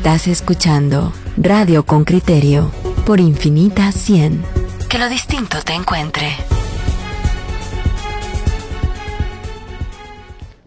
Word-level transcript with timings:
Estás 0.00 0.28
escuchando 0.28 1.12
Radio 1.36 1.84
con 1.84 2.04
Criterio 2.04 2.72
por 3.04 3.20
Infinita 3.20 3.92
100. 3.92 4.42
Que 4.88 4.98
lo 4.98 5.10
distinto 5.10 5.58
te 5.62 5.74
encuentre. 5.74 6.32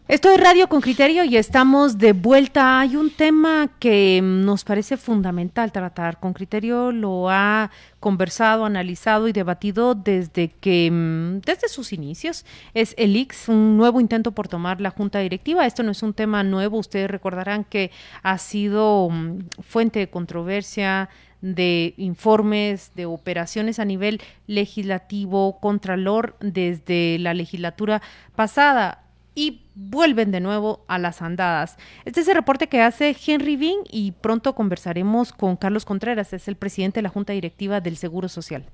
Esto 0.09 0.29
es 0.29 0.37
Radio 0.37 0.67
con 0.67 0.81
Criterio 0.81 1.23
y 1.23 1.37
estamos 1.37 1.97
de 1.97 2.11
vuelta. 2.11 2.81
Hay 2.81 2.97
un 2.97 3.09
tema 3.09 3.69
que 3.79 4.19
nos 4.21 4.65
parece 4.65 4.97
fundamental 4.97 5.71
tratar. 5.71 6.19
Con 6.19 6.33
Criterio 6.33 6.91
lo 6.91 7.29
ha 7.29 7.71
conversado, 8.01 8.65
analizado 8.65 9.29
y 9.29 9.31
debatido 9.31 9.95
desde 9.95 10.49
que 10.49 10.91
mm, 10.91 11.39
desde 11.45 11.69
sus 11.69 11.93
inicios. 11.93 12.45
Es 12.73 12.93
el 12.97 13.15
IX, 13.15 13.47
un 13.47 13.77
nuevo 13.77 14.01
intento 14.01 14.33
por 14.33 14.49
tomar 14.49 14.81
la 14.81 14.89
junta 14.89 15.19
directiva. 15.19 15.65
Esto 15.65 15.83
no 15.83 15.91
es 15.91 16.03
un 16.03 16.13
tema 16.13 16.43
nuevo. 16.43 16.79
Ustedes 16.79 17.09
recordarán 17.09 17.63
que 17.63 17.89
ha 18.23 18.37
sido 18.39 19.07
mm, 19.09 19.61
fuente 19.61 19.99
de 19.99 20.09
controversia 20.09 21.07
de 21.39 21.93
informes, 21.95 22.91
de 22.95 23.05
operaciones 23.05 23.79
a 23.79 23.85
nivel 23.85 24.21
legislativo, 24.47 25.59
contralor 25.61 26.35
desde 26.41 27.19
la 27.19 27.33
legislatura 27.33 28.01
pasada 28.35 29.02
y 29.35 29.61
vuelven 29.75 30.31
de 30.31 30.39
nuevo 30.39 30.85
a 30.87 30.99
las 30.99 31.21
andadas. 31.21 31.77
Este 32.05 32.21
es 32.21 32.27
el 32.27 32.35
reporte 32.35 32.67
que 32.67 32.81
hace 32.81 33.15
Henry 33.25 33.55
Bean 33.55 33.79
y 33.89 34.11
pronto 34.11 34.55
conversaremos 34.55 35.31
con 35.33 35.55
Carlos 35.55 35.85
Contreras, 35.85 36.33
es 36.33 36.47
el 36.47 36.55
presidente 36.55 36.99
de 36.99 37.03
la 37.03 37.09
Junta 37.09 37.33
Directiva 37.33 37.81
del 37.81 37.97
Seguro 37.97 38.29
Social. 38.29 38.65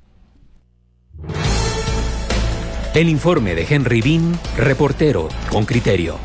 El 2.96 3.08
informe 3.08 3.54
de 3.54 3.68
Henry 3.70 4.02
Bean, 4.02 4.40
reportero 4.58 5.30
con 5.52 5.66
criterio. 5.66 6.18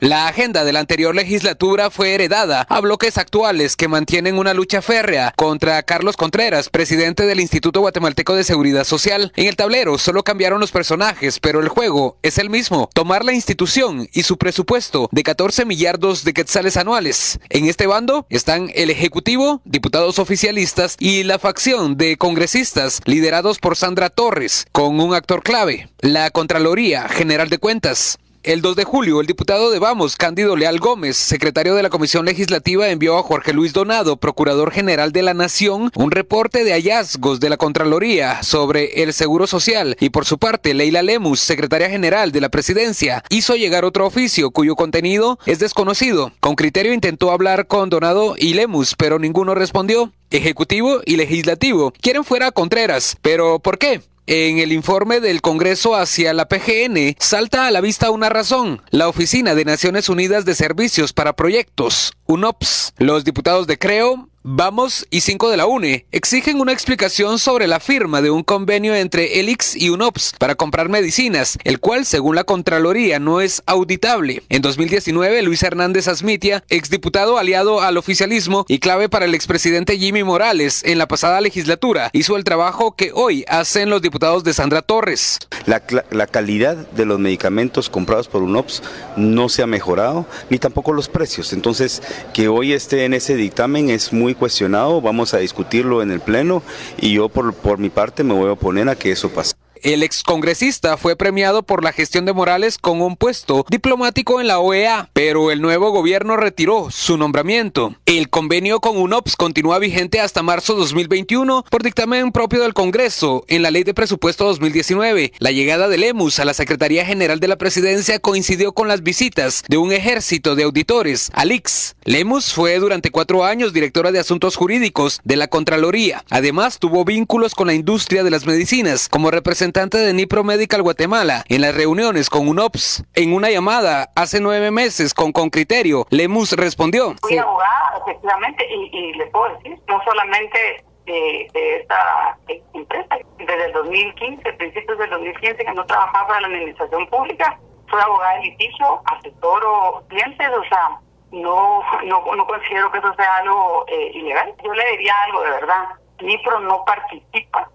La 0.00 0.28
agenda 0.28 0.62
de 0.62 0.72
la 0.72 0.78
anterior 0.78 1.12
legislatura 1.12 1.90
fue 1.90 2.14
heredada 2.14 2.64
a 2.68 2.80
bloques 2.80 3.18
actuales 3.18 3.74
que 3.74 3.88
mantienen 3.88 4.38
una 4.38 4.54
lucha 4.54 4.80
férrea 4.80 5.32
contra 5.34 5.82
Carlos 5.82 6.16
Contreras, 6.16 6.68
presidente 6.68 7.26
del 7.26 7.40
Instituto 7.40 7.80
Guatemalteco 7.80 8.36
de 8.36 8.44
Seguridad 8.44 8.84
Social. 8.84 9.32
En 9.34 9.46
el 9.46 9.56
tablero 9.56 9.98
solo 9.98 10.22
cambiaron 10.22 10.60
los 10.60 10.70
personajes, 10.70 11.40
pero 11.40 11.58
el 11.58 11.68
juego 11.68 12.16
es 12.22 12.38
el 12.38 12.48
mismo, 12.48 12.88
tomar 12.94 13.24
la 13.24 13.32
institución 13.32 14.08
y 14.12 14.22
su 14.22 14.38
presupuesto 14.38 15.08
de 15.10 15.24
14 15.24 15.64
millardos 15.64 16.22
de 16.22 16.32
quetzales 16.32 16.76
anuales. 16.76 17.40
En 17.50 17.64
este 17.64 17.88
bando 17.88 18.24
están 18.30 18.70
el 18.76 18.90
Ejecutivo, 18.90 19.62
diputados 19.64 20.20
oficialistas 20.20 20.94
y 21.00 21.24
la 21.24 21.40
facción 21.40 21.96
de 21.96 22.16
congresistas 22.16 23.00
liderados 23.04 23.58
por 23.58 23.74
Sandra 23.74 24.10
Torres, 24.10 24.64
con 24.70 25.00
un 25.00 25.12
actor 25.12 25.42
clave, 25.42 25.88
la 26.02 26.30
Contraloría 26.30 27.08
General 27.08 27.48
de 27.48 27.58
Cuentas. 27.58 28.20
El 28.48 28.62
2 28.62 28.76
de 28.76 28.84
julio, 28.84 29.20
el 29.20 29.26
diputado 29.26 29.70
de 29.70 29.78
Vamos, 29.78 30.16
Cándido 30.16 30.56
Leal 30.56 30.78
Gómez, 30.78 31.18
secretario 31.18 31.74
de 31.74 31.82
la 31.82 31.90
Comisión 31.90 32.24
Legislativa, 32.24 32.88
envió 32.88 33.18
a 33.18 33.22
Jorge 33.22 33.52
Luis 33.52 33.74
Donado, 33.74 34.16
procurador 34.16 34.70
general 34.70 35.12
de 35.12 35.20
la 35.20 35.34
Nación, 35.34 35.90
un 35.94 36.10
reporte 36.10 36.64
de 36.64 36.72
hallazgos 36.72 37.40
de 37.40 37.50
la 37.50 37.58
Contraloría 37.58 38.42
sobre 38.42 39.02
el 39.02 39.12
Seguro 39.12 39.46
Social 39.46 39.98
y 40.00 40.08
por 40.08 40.24
su 40.24 40.38
parte, 40.38 40.72
Leila 40.72 41.02
Lemus, 41.02 41.40
secretaria 41.40 41.90
general 41.90 42.32
de 42.32 42.40
la 42.40 42.48
Presidencia, 42.48 43.22
hizo 43.28 43.54
llegar 43.54 43.84
otro 43.84 44.06
oficio 44.06 44.50
cuyo 44.50 44.76
contenido 44.76 45.38
es 45.44 45.58
desconocido. 45.58 46.32
Con 46.40 46.54
criterio 46.54 46.94
intentó 46.94 47.32
hablar 47.32 47.66
con 47.66 47.90
Donado 47.90 48.34
y 48.38 48.54
Lemus, 48.54 48.94
pero 48.94 49.18
ninguno 49.18 49.54
respondió. 49.54 50.10
Ejecutivo 50.30 51.02
y 51.04 51.16
Legislativo 51.16 51.92
quieren 52.00 52.24
fuera 52.24 52.46
a 52.46 52.52
Contreras, 52.52 53.18
pero 53.20 53.58
¿por 53.58 53.76
qué? 53.76 54.00
En 54.30 54.58
el 54.58 54.72
informe 54.72 55.20
del 55.20 55.40
Congreso 55.40 55.96
hacia 55.96 56.34
la 56.34 56.48
PGN 56.48 57.16
salta 57.18 57.66
a 57.66 57.70
la 57.70 57.80
vista 57.80 58.10
una 58.10 58.28
razón, 58.28 58.82
la 58.90 59.08
Oficina 59.08 59.54
de 59.54 59.64
Naciones 59.64 60.10
Unidas 60.10 60.44
de 60.44 60.54
Servicios 60.54 61.14
para 61.14 61.32
Proyectos, 61.32 62.12
UNOPS. 62.26 62.92
Los 62.98 63.24
diputados 63.24 63.66
de 63.66 63.78
Creo, 63.78 64.28
Vamos 64.50 65.06
y 65.10 65.20
5 65.20 65.50
de 65.50 65.58
la 65.58 65.66
UNE 65.66 66.06
exigen 66.10 66.58
una 66.58 66.72
explicación 66.72 67.38
sobre 67.38 67.66
la 67.66 67.80
firma 67.80 68.22
de 68.22 68.30
un 68.30 68.42
convenio 68.42 68.94
entre 68.94 69.40
Elix 69.40 69.76
y 69.76 69.90
UNOPS 69.90 70.36
para 70.38 70.54
comprar 70.54 70.88
medicinas, 70.88 71.58
el 71.64 71.80
cual, 71.80 72.06
según 72.06 72.34
la 72.34 72.44
Contraloría, 72.44 73.18
no 73.18 73.42
es 73.42 73.62
auditable. 73.66 74.42
En 74.48 74.62
2019, 74.62 75.42
Luis 75.42 75.62
Hernández 75.62 76.08
Asmitia, 76.08 76.64
exdiputado 76.70 77.36
aliado 77.36 77.82
al 77.82 77.98
oficialismo 77.98 78.64
y 78.68 78.78
clave 78.78 79.10
para 79.10 79.26
el 79.26 79.34
expresidente 79.34 79.98
Jimmy 79.98 80.24
Morales 80.24 80.82
en 80.82 80.96
la 80.96 81.08
pasada 81.08 81.42
legislatura, 81.42 82.08
hizo 82.14 82.38
el 82.38 82.44
trabajo 82.44 82.96
que 82.96 83.10
hoy 83.12 83.44
hacen 83.48 83.90
los 83.90 84.00
diputados 84.00 84.44
de 84.44 84.54
Sandra 84.54 84.80
Torres. 84.80 85.40
La, 85.66 85.82
la 86.10 86.26
calidad 86.26 86.74
de 86.74 87.04
los 87.04 87.18
medicamentos 87.18 87.90
comprados 87.90 88.28
por 88.28 88.42
UNOPS 88.42 88.82
no 89.14 89.50
se 89.50 89.62
ha 89.62 89.66
mejorado, 89.66 90.24
ni 90.48 90.58
tampoco 90.58 90.94
los 90.94 91.10
precios. 91.10 91.52
Entonces, 91.52 92.02
que 92.32 92.48
hoy 92.48 92.72
esté 92.72 93.04
en 93.04 93.12
ese 93.12 93.36
dictamen 93.36 93.90
es 93.90 94.10
muy 94.10 94.37
cuestionado, 94.38 95.00
vamos 95.00 95.34
a 95.34 95.38
discutirlo 95.38 96.02
en 96.02 96.10
el 96.10 96.20
Pleno 96.20 96.62
y 96.96 97.12
yo 97.12 97.28
por, 97.28 97.52
por 97.54 97.78
mi 97.78 97.90
parte 97.90 98.24
me 98.24 98.34
voy 98.34 98.48
a 98.48 98.52
oponer 98.52 98.88
a 98.88 98.96
que 98.96 99.10
eso 99.10 99.28
pase. 99.30 99.54
El 99.82 100.02
excongresista 100.02 100.96
fue 100.96 101.16
premiado 101.16 101.62
por 101.62 101.84
la 101.84 101.92
gestión 101.92 102.24
de 102.24 102.32
Morales 102.32 102.78
con 102.78 103.00
un 103.00 103.16
puesto 103.16 103.64
diplomático 103.70 104.40
en 104.40 104.46
la 104.46 104.58
OEA, 104.58 105.10
pero 105.12 105.50
el 105.50 105.62
nuevo 105.62 105.90
gobierno 105.90 106.36
retiró 106.36 106.88
su 106.90 107.16
nombramiento. 107.16 107.94
El 108.06 108.28
convenio 108.28 108.80
con 108.80 108.96
UNOPS 108.96 109.36
continúa 109.36 109.78
vigente 109.78 110.20
hasta 110.20 110.42
marzo 110.42 110.74
2021 110.74 111.64
por 111.70 111.82
dictamen 111.82 112.32
propio 112.32 112.62
del 112.62 112.74
Congreso 112.74 113.44
en 113.48 113.62
la 113.62 113.70
Ley 113.70 113.84
de 113.84 113.94
Presupuesto 113.94 114.44
2019. 114.46 115.32
La 115.38 115.52
llegada 115.52 115.88
de 115.88 115.98
Lemus 115.98 116.38
a 116.38 116.44
la 116.44 116.54
Secretaría 116.54 117.06
General 117.06 117.38
de 117.38 117.48
la 117.48 117.56
Presidencia 117.56 118.18
coincidió 118.18 118.72
con 118.72 118.88
las 118.88 119.02
visitas 119.02 119.62
de 119.68 119.76
un 119.76 119.92
ejército 119.92 120.56
de 120.56 120.64
auditores, 120.64 121.30
Alix. 121.34 121.94
Lemus 122.04 122.52
fue 122.52 122.78
durante 122.78 123.10
cuatro 123.10 123.44
años 123.44 123.72
directora 123.72 124.12
de 124.12 124.18
Asuntos 124.18 124.56
Jurídicos 124.56 125.20
de 125.24 125.36
la 125.36 125.48
Contraloría. 125.48 126.24
Además, 126.30 126.78
tuvo 126.78 127.04
vínculos 127.04 127.54
con 127.54 127.68
la 127.68 127.74
industria 127.74 128.24
de 128.24 128.30
las 128.30 128.46
medicinas 128.46 129.08
como 129.08 129.30
representante 129.30 129.67
representante 129.68 129.98
de 129.98 130.14
Nipro 130.14 130.44
Medical 130.44 130.82
Guatemala 130.82 131.44
en 131.48 131.60
las 131.60 131.74
reuniones 131.74 132.30
con 132.30 132.48
UNOPS. 132.48 133.04
En 133.14 133.34
una 133.34 133.50
llamada 133.50 134.08
hace 134.16 134.40
nueve 134.40 134.70
meses 134.70 135.12
con 135.12 135.30
Con 135.30 135.50
Criterio, 135.50 136.06
Lemus 136.08 136.52
respondió. 136.52 137.14
Fui 137.20 137.36
abogada, 137.36 138.00
efectivamente, 138.00 138.66
y, 138.70 139.12
le 139.12 139.26
puedo 139.26 139.54
decir, 139.56 139.78
no 139.86 140.00
solamente 140.04 140.84
de, 141.04 141.50
esta 141.80 142.38
empresa, 142.72 143.16
desde 143.36 143.66
el 143.66 143.72
2015, 143.72 144.52
principios 144.54 144.98
del 144.98 145.10
2015, 145.10 145.56
que 145.56 145.72
no 145.74 145.84
trabajaba 145.84 146.28
para 146.28 146.40
la 146.40 146.46
administración 146.46 147.06
pública, 147.08 147.58
soy 147.90 148.00
abogada 148.00 148.36
de 148.36 148.44
litigio, 148.44 149.02
asesoro 149.04 150.02
clientes, 150.08 150.48
o 150.48 150.64
sea, 150.64 150.98
no, 151.30 151.82
no, 152.06 152.36
no 152.36 152.46
considero 152.46 152.90
que 152.90 152.98
eso 152.98 153.14
sea 153.16 153.36
algo 153.36 153.84
eh, 153.88 154.12
ilegal. 154.14 154.54
Yo 154.64 154.72
le 154.72 154.90
diría 154.92 155.14
algo 155.26 155.42
de 155.42 155.50
verdad, 155.50 155.88
Nipro 156.20 156.58
no 156.60 156.84
participa 156.86 157.68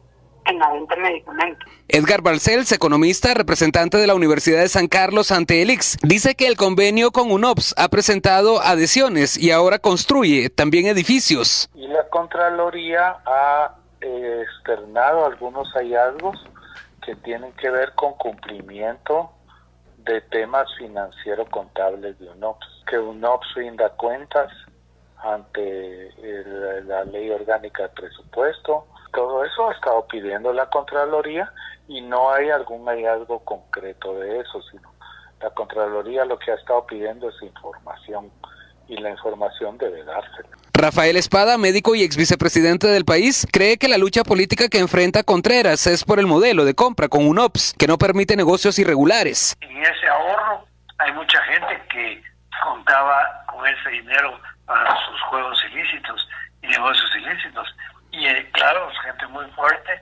en 0.46 0.60
la 0.60 0.72
venta 0.72 0.96
de 0.96 1.02
medicamentos. 1.02 1.70
Edgar 1.88 2.22
Balcells, 2.22 2.72
economista, 2.72 3.34
representante 3.34 3.98
de 3.98 4.08
la 4.08 4.16
Universidad 4.16 4.62
de 4.62 4.70
San 4.70 4.88
Carlos 4.88 5.32
ante 5.32 5.62
Elix, 5.62 5.98
dice 6.02 6.36
que 6.36 6.48
el 6.48 6.58
convenio 6.58 7.12
con 7.12 7.32
UNOPS 7.32 7.76
ha 7.78 7.90
presentado 7.90 8.62
adhesiones 8.62 9.38
y 9.38 9.52
ahora 9.52 9.80
construye 9.80 10.50
también 10.50 10.88
edificios. 10.88 11.70
Y 11.76 11.88
la 11.88 12.08
Contraloría 12.10 13.18
ha 13.26 13.76
eh, 14.02 14.44
externado 14.44 15.26
algunos 15.26 15.72
hallazgos 15.74 16.38
que 17.06 17.16
tienen 17.18 17.52
que 17.54 17.70
ver 17.70 17.94
con 17.96 18.14
cumplimiento 18.14 19.32
de 19.98 20.22
temas 20.22 20.68
financieros 20.78 21.50
contables 21.50 22.20
de 22.20 22.30
UNOPS, 22.30 22.68
que 22.88 22.98
UNOPS 22.98 23.48
rinda 23.56 23.90
cuentas 23.90 24.52
ante 25.24 26.12
la 26.86 27.06
ley 27.06 27.30
orgánica 27.30 27.84
de 27.84 27.90
presupuesto, 27.90 28.86
todo 29.14 29.46
eso 29.46 29.70
ha 29.70 29.74
estado 29.74 30.06
pidiendo 30.08 30.52
la 30.52 30.70
Contraloría 30.70 31.52
y 31.88 32.02
no 32.02 32.32
hay 32.32 32.50
algún 32.50 32.86
hallazgo 32.86 33.44
concreto 33.46 34.16
de 34.20 34.40
eso, 34.40 34.62
sino 34.64 34.92
la 35.42 35.50
Contraloría 35.52 36.26
lo 36.26 36.38
que 36.38 36.52
ha 36.52 36.56
estado 36.56 36.86
pidiendo 36.86 37.30
es 37.30 37.36
información 37.42 38.32
y 38.88 38.98
la 38.98 39.12
información 39.12 39.78
debe 39.78 40.04
darse. 40.04 40.44
Rafael 40.74 41.16
Espada, 41.16 41.58
médico 41.58 41.96
y 41.96 42.04
ex 42.04 42.18
vicepresidente 42.18 42.88
del 42.88 43.06
país, 43.06 43.48
cree 43.52 43.78
que 43.78 43.88
la 43.88 43.98
lucha 43.98 44.24
política 44.24 44.68
que 44.68 44.80
enfrenta 44.80 45.24
Contreras 45.24 45.88
es 45.88 46.04
por 46.04 46.20
el 46.20 46.28
modelo 46.28 46.66
de 46.66 46.74
compra 46.74 47.08
con 47.08 47.28
UNOPS, 47.28 47.76
que 47.78 47.88
no 47.88 47.98
permite 47.98 48.36
negocios 48.36 48.80
irregulares. 48.80 49.56
En 49.62 49.78
ese 49.78 50.08
ahorro 50.08 50.66
hay 50.98 51.14
mucha 51.14 51.40
gente 51.44 51.82
que 51.92 52.24
contaba 52.64 53.46
con 53.48 53.66
ese 53.68 53.90
dinero 53.90 54.40
para 54.66 54.96
sus 55.06 55.22
juegos 55.30 55.58
ilícitos 55.72 56.28
y 56.64 56.68
negocios 56.68 57.12
ilícitos 57.18 57.68
y 58.14 58.28
eh, 58.28 58.50
claro, 58.54 58.90
es 58.92 59.00
gente 59.00 59.28
muy 59.28 59.46
fuerte, 59.52 60.02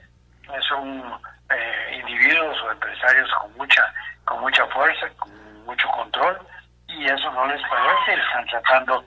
son 0.67 1.19
eh, 1.49 1.99
individuos 1.99 2.61
o 2.61 2.71
empresarios 2.71 3.29
con 3.41 3.53
mucha, 3.55 3.93
con 4.25 4.41
mucha 4.41 4.65
fuerza, 4.67 5.09
con 5.17 5.63
mucho 5.65 5.87
control, 5.89 6.37
y 6.87 7.05
eso 7.05 7.31
no 7.31 7.47
les 7.47 7.61
parece, 7.69 8.21
están 8.21 8.45
tratando 8.47 9.05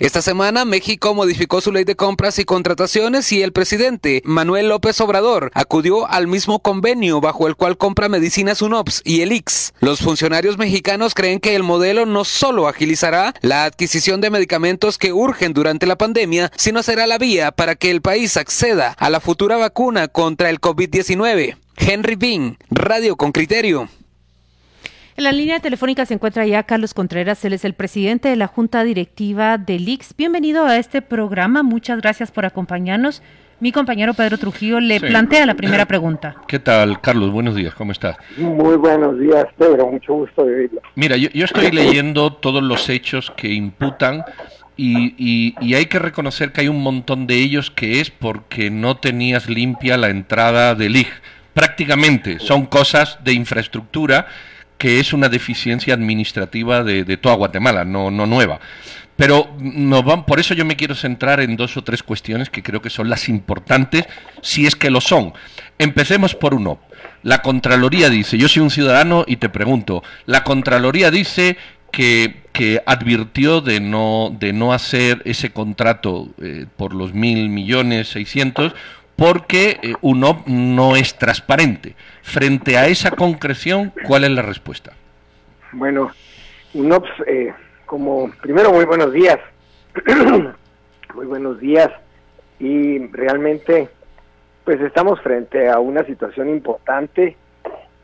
Esta 0.00 0.22
semana 0.22 0.64
México 0.64 1.14
modificó 1.14 1.60
su 1.60 1.72
ley 1.72 1.84
de 1.84 1.94
compras 1.94 2.38
y 2.38 2.44
contrataciones 2.44 3.30
y 3.32 3.42
el 3.42 3.52
presidente 3.52 4.22
Manuel 4.24 4.68
López 4.68 5.00
Obrador 5.00 5.50
acudió 5.54 6.08
al 6.10 6.26
mismo 6.26 6.60
convenio 6.60 7.20
bajo 7.20 7.46
el 7.46 7.56
cual 7.56 7.76
compra 7.76 8.08
medicinas 8.08 8.60
UNOPS 8.60 9.02
y 9.04 9.22
el 9.22 9.32
IX. 9.32 9.72
Los 9.80 10.00
funcionarios 10.00 10.58
mexicanos 10.58 11.14
creen 11.14 11.40
que 11.40 11.54
el 11.54 11.62
modelo 11.62 12.06
no 12.06 12.24
solo 12.24 12.68
agilizará 12.68 13.34
la 13.40 13.64
adquisición 13.64 14.20
de 14.20 14.30
medicamentos 14.30 14.98
que 14.98 15.12
urgen 15.12 15.52
durante 15.52 15.86
la 15.86 15.96
pandemia, 15.96 16.50
sino 16.56 16.82
será 16.82 17.06
la 17.06 17.18
vía 17.18 17.52
para 17.52 17.76
que 17.76 17.90
el 17.90 18.02
país 18.02 18.36
acceda 18.36 18.94
a 18.98 19.10
la 19.10 19.20
futura 19.20 19.56
vacuna 19.56 20.08
contra 20.08 20.50
el 20.50 20.60
COVID-19. 20.60 21.56
Henry 21.76 22.16
Bean, 22.16 22.58
Radio 22.70 23.16
con 23.16 23.32
Criterio. 23.32 23.88
En 25.16 25.22
la 25.22 25.30
línea 25.30 25.60
telefónica 25.60 26.04
se 26.06 26.14
encuentra 26.14 26.44
ya 26.44 26.64
Carlos 26.64 26.92
Contreras, 26.92 27.44
él 27.44 27.52
es 27.52 27.64
el 27.64 27.74
presidente 27.74 28.28
de 28.28 28.34
la 28.34 28.48
Junta 28.48 28.82
Directiva 28.82 29.58
del 29.58 29.88
IX. 29.88 30.12
Bienvenido 30.16 30.66
a 30.66 30.76
este 30.76 31.02
programa, 31.02 31.62
muchas 31.62 32.00
gracias 32.00 32.32
por 32.32 32.44
acompañarnos. 32.44 33.22
Mi 33.60 33.70
compañero 33.70 34.14
Pedro 34.14 34.38
Trujillo 34.38 34.80
le 34.80 34.98
plantea 34.98 35.46
la 35.46 35.54
primera 35.54 35.86
pregunta. 35.86 36.34
¿Qué 36.48 36.58
tal, 36.58 37.00
Carlos? 37.00 37.30
Buenos 37.30 37.54
días, 37.54 37.76
¿cómo 37.76 37.92
estás? 37.92 38.16
Muy 38.36 38.74
buenos 38.74 39.16
días, 39.20 39.46
Pedro, 39.56 39.86
mucho 39.86 40.14
gusto 40.14 40.44
de 40.46 40.52
verlo. 40.52 40.82
Mira, 40.96 41.16
yo, 41.16 41.44
estoy 41.44 41.70
leyendo 41.70 42.32
todos 42.32 42.64
los 42.64 42.88
hechos 42.88 43.32
que 43.36 43.52
imputan 43.52 44.24
y, 44.76 45.14
y, 45.16 45.74
hay 45.74 45.86
que 45.86 46.00
reconocer 46.00 46.50
que 46.50 46.62
hay 46.62 46.68
un 46.68 46.82
montón 46.82 47.28
de 47.28 47.36
ellos 47.36 47.70
que 47.70 48.00
es 48.00 48.10
porque 48.10 48.68
no 48.68 48.96
tenías 48.96 49.48
limpia 49.48 49.96
la 49.96 50.08
entrada 50.08 50.74
del 50.74 50.96
IG. 50.96 51.06
Prácticamente 51.52 52.40
son 52.40 52.66
cosas 52.66 53.22
de 53.22 53.32
infraestructura 53.32 54.26
que 54.78 55.00
es 55.00 55.12
una 55.12 55.28
deficiencia 55.28 55.94
administrativa 55.94 56.82
de, 56.82 57.16
toda 57.16 57.36
Guatemala, 57.36 57.84
no, 57.84 58.10
no 58.10 58.26
nueva. 58.26 58.60
Pero 59.16 59.54
no 59.60 60.02
van, 60.02 60.26
por 60.26 60.40
eso 60.40 60.54
yo 60.54 60.64
me 60.64 60.76
quiero 60.76 60.94
centrar 60.94 61.40
en 61.40 61.56
dos 61.56 61.76
o 61.76 61.84
tres 61.84 62.02
cuestiones 62.02 62.50
que 62.50 62.62
creo 62.62 62.82
que 62.82 62.90
son 62.90 63.08
las 63.08 63.28
importantes, 63.28 64.06
si 64.42 64.66
es 64.66 64.74
que 64.74 64.90
lo 64.90 65.00
son. 65.00 65.32
Empecemos 65.78 66.34
por 66.34 66.54
uno. 66.54 66.80
La 67.22 67.40
Contraloría 67.40 68.10
dice, 68.10 68.36
yo 68.36 68.48
soy 68.48 68.62
un 68.62 68.70
ciudadano 68.70 69.24
y 69.26 69.36
te 69.36 69.48
pregunto, 69.48 70.02
la 70.26 70.42
Contraloría 70.42 71.10
dice 71.10 71.56
que, 71.92 72.42
que 72.52 72.82
advirtió 72.86 73.60
de 73.60 73.78
no, 73.78 74.36
de 74.38 74.52
no 74.52 74.72
hacer 74.72 75.22
ese 75.24 75.50
contrato 75.50 76.28
eh, 76.42 76.66
por 76.76 76.92
los 76.92 77.14
mil 77.14 77.48
millones 77.48 78.08
seiscientos 78.08 78.74
porque 79.16 79.78
eh, 79.82 79.94
UNOP 80.00 80.46
no 80.46 80.96
es 80.96 81.16
transparente. 81.16 81.94
Frente 82.22 82.76
a 82.76 82.86
esa 82.86 83.10
concreción, 83.12 83.92
¿cuál 84.06 84.24
es 84.24 84.30
la 84.30 84.42
respuesta? 84.42 84.92
Bueno, 85.72 86.10
UNOPS, 86.72 87.10
eh, 87.26 87.52
como 87.86 88.30
primero 88.42 88.72
muy 88.72 88.84
buenos 88.84 89.12
días, 89.12 89.38
muy 91.14 91.26
buenos 91.26 91.60
días 91.60 91.90
y 92.58 93.06
realmente 93.08 93.88
pues 94.64 94.80
estamos 94.80 95.20
frente 95.20 95.68
a 95.68 95.78
una 95.78 96.04
situación 96.04 96.48
importante 96.48 97.36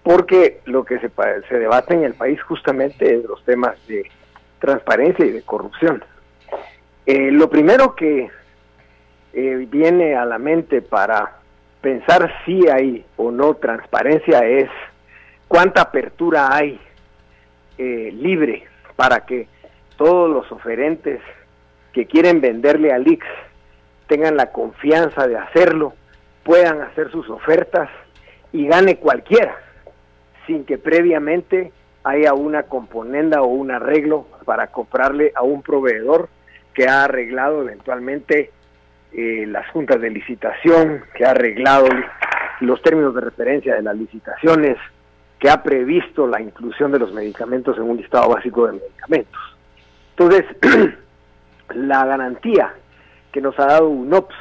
porque 0.03 0.61
lo 0.67 0.85
que 0.85 0.99
se, 0.99 1.11
se 1.49 1.59
debate 1.59 1.95
en 1.95 2.05
el 2.05 2.15
país 2.15 2.41
justamente 2.43 3.17
es 3.17 3.25
los 3.25 3.43
temas 3.45 3.77
de 3.87 4.09
transparencia 4.59 5.25
y 5.25 5.31
de 5.31 5.43
corrupción. 5.43 6.05
Eh, 7.07 7.31
lo 7.31 7.49
primero 7.49 7.95
que 7.95 8.29
eh, 9.33 9.67
viene 9.71 10.17
a 10.17 10.25
la 10.25 10.39
mente 10.39 10.83
para 10.83 11.39
pensar 11.81 12.33
si 12.45 12.69
hay 12.69 13.05
o 13.17 13.31
no 13.31 13.55
transparencia 13.55 14.41
es 14.41 14.69
cuánta 15.49 15.83
apertura 15.83 16.55
hay 16.55 16.81
eh, 17.79 18.11
libre 18.13 18.65
para 18.97 19.25
que 19.25 19.49
todos 19.97 20.31
los 20.31 20.51
oferentes 20.53 21.21
que 21.93 22.07
quieren 22.07 22.41
venderle 22.41 22.93
al 22.93 23.07
IX 23.07 23.25
tengan 24.07 24.37
la 24.37 24.51
confianza 24.51 25.27
de 25.27 25.37
hacerlo, 25.37 25.95
puedan 26.43 26.81
hacer 26.83 27.11
sus 27.11 27.29
ofertas 27.31 27.89
y 28.53 28.67
gane 28.67 28.97
cualquiera, 28.97 29.57
sin 30.47 30.65
que 30.65 30.79
previamente 30.79 31.73
haya 32.03 32.35
una 32.35 32.65
componenda 32.65 33.43
o 33.43 33.47
un 33.47 33.71
arreglo 33.71 34.27
para 34.45 34.69
comprarle 34.69 35.33
a 35.35 35.43
un 35.43 35.63
proveedor 35.63 36.29
que 36.75 36.89
ha 36.89 37.05
arreglado 37.05 37.63
eventualmente 37.63 38.51
eh, 39.13 39.45
las 39.47 39.69
juntas 39.71 40.01
de 40.01 40.11
licitación, 40.11 41.05
que 41.15 41.25
ha 41.25 41.31
arreglado 41.31 41.87
los 42.61 42.81
términos 42.83 43.15
de 43.15 43.21
referencia 43.21 43.75
de 43.75 43.83
las 43.83 43.97
licitaciones, 43.97 44.77
que 45.39 45.51
ha 45.51 45.63
previsto 45.63 46.27
la 46.27 46.41
inclusión 46.41 46.93
de 46.93 46.99
los 46.99 47.13
medicamentos 47.13 47.77
en 47.77 47.85
un 47.85 47.97
listado 47.97 48.29
básico 48.29 48.67
de 48.67 48.73
medicamentos. 48.75 49.41
Entonces, 50.17 50.45
la 51.75 52.05
garantía 52.05 52.75
que 53.33 53.41
nos 53.41 53.59
ha 53.59 53.67
dado 53.67 53.89
UNOPS 53.89 54.35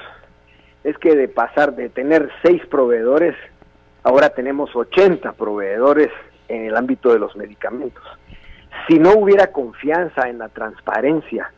es 0.84 0.98
que 0.98 1.16
de 1.16 1.28
pasar 1.28 1.76
de 1.76 1.90
tener 1.90 2.30
seis 2.44 2.66
proveedores, 2.68 3.36
ahora 4.04 4.30
tenemos 4.30 4.76
80 4.76 5.34
proveedores 5.34 6.10
en 6.48 6.66
el 6.66 6.76
ámbito 6.76 7.14
de 7.14 7.20
los 7.20 7.36
medicamentos. 7.36 8.04
Si 8.88 9.00
no 9.00 9.14
hubiera 9.14 9.52
confianza 9.52 10.28
en 10.30 10.40
la 10.40 10.50
transparencia 10.50 11.52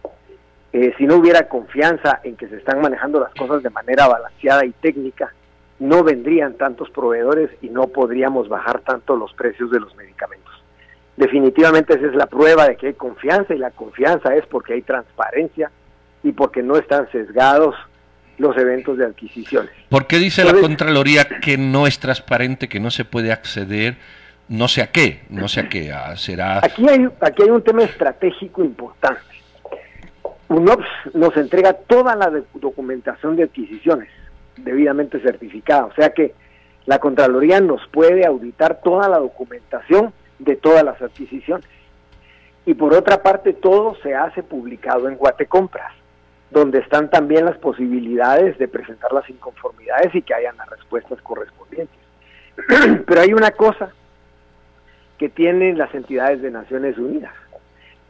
eh, 0.74 0.94
si 0.98 1.06
no 1.06 1.18
hubiera 1.18 1.50
confianza 1.50 2.22
en 2.24 2.38
que 2.38 2.48
se 2.48 2.56
están 2.58 2.80
manejando 2.82 3.20
las 3.20 3.34
cosas 3.34 3.62
de 3.62 3.70
manera 3.70 4.08
balanceada 4.08 4.66
y 4.66 4.72
técnica, 4.72 5.34
no 5.80 6.04
vendrían 6.04 6.54
tantos 6.54 6.90
proveedores 6.92 7.50
y 7.62 7.70
no 7.70 7.88
podríamos 7.88 8.48
bajar 8.48 8.80
tanto 8.82 9.18
los 9.18 9.34
precios 9.34 9.70
de 9.72 9.80
los 9.80 9.94
medicamentos. 9.96 10.54
Definitivamente 11.18 11.96
esa 11.96 12.06
es 12.06 12.16
la 12.16 12.28
prueba 12.28 12.68
de 12.70 12.78
que 12.78 12.88
hay 12.88 12.94
confianza 12.94 13.54
y 13.54 13.58
la 13.58 13.72
confianza 13.72 14.34
es 14.36 14.46
porque 14.46 14.74
hay 14.74 14.82
transparencia 14.82 15.72
y 16.24 16.32
porque 16.32 16.64
no 16.64 16.78
están 16.78 17.12
sesgados 17.12 17.76
los 18.38 18.56
eventos 18.58 18.98
de 18.98 19.06
adquisiciones. 19.06 19.72
¿Por 19.90 20.08
qué 20.08 20.20
dice 20.20 20.46
la 20.46 20.54
Contraloría 20.54 21.26
que 21.26 21.58
no 21.58 21.86
es 21.86 22.00
transparente, 22.00 22.70
que 22.70 22.80
no 22.80 22.92
se 22.92 23.04
puede 23.04 23.32
acceder? 23.32 23.98
No 24.48 24.68
sé 24.68 24.82
a 24.82 24.92
qué, 24.92 25.24
no 25.30 25.48
sé 25.48 25.62
a 25.62 25.70
qué, 25.70 25.94
será... 26.16 26.60
Aquí 26.60 26.88
hay, 26.88 27.08
aquí 27.22 27.44
hay 27.44 27.50
un 27.50 27.62
tema 27.62 27.84
estratégico 27.84 28.64
importante 28.64 29.31
UNOPS 30.52 30.86
nos 31.14 31.38
entrega 31.38 31.72
toda 31.72 32.14
la 32.14 32.30
documentación 32.56 33.38
de 33.38 33.44
adquisiciones 33.44 34.10
debidamente 34.58 35.22
certificada, 35.22 35.86
o 35.86 35.94
sea 35.94 36.10
que 36.10 36.34
la 36.86 37.00
Contraloría 37.00 37.62
nos 37.62 37.88
puede 37.88 38.26
auditar 38.26 38.82
toda 38.82 39.08
la 39.08 39.20
documentación 39.20 40.12
de 40.40 40.58
todas 40.58 40.84
las 40.84 41.02
adquisiciones. 41.02 41.66
Y 42.66 42.74
por 42.74 42.94
otra 42.94 43.24
parte, 43.24 43.54
todo 43.54 43.96
se 44.04 44.14
hace 44.14 44.44
publicado 44.44 45.08
en 45.08 45.16
Guatecompras, 45.16 45.94
donde 46.50 46.80
están 46.80 47.10
también 47.10 47.46
las 47.46 47.58
posibilidades 47.58 48.58
de 48.58 48.68
presentar 48.68 49.14
las 49.14 49.30
inconformidades 49.30 50.14
y 50.14 50.22
que 50.22 50.34
hayan 50.34 50.58
las 50.58 50.70
respuestas 50.70 51.22
correspondientes. 51.22 51.98
Pero 53.08 53.22
hay 53.22 53.32
una 53.32 53.52
cosa 53.52 53.94
que 55.18 55.30
tienen 55.30 55.78
las 55.78 55.96
entidades 55.96 56.42
de 56.42 56.52
Naciones 56.52 56.98
Unidas 56.98 57.34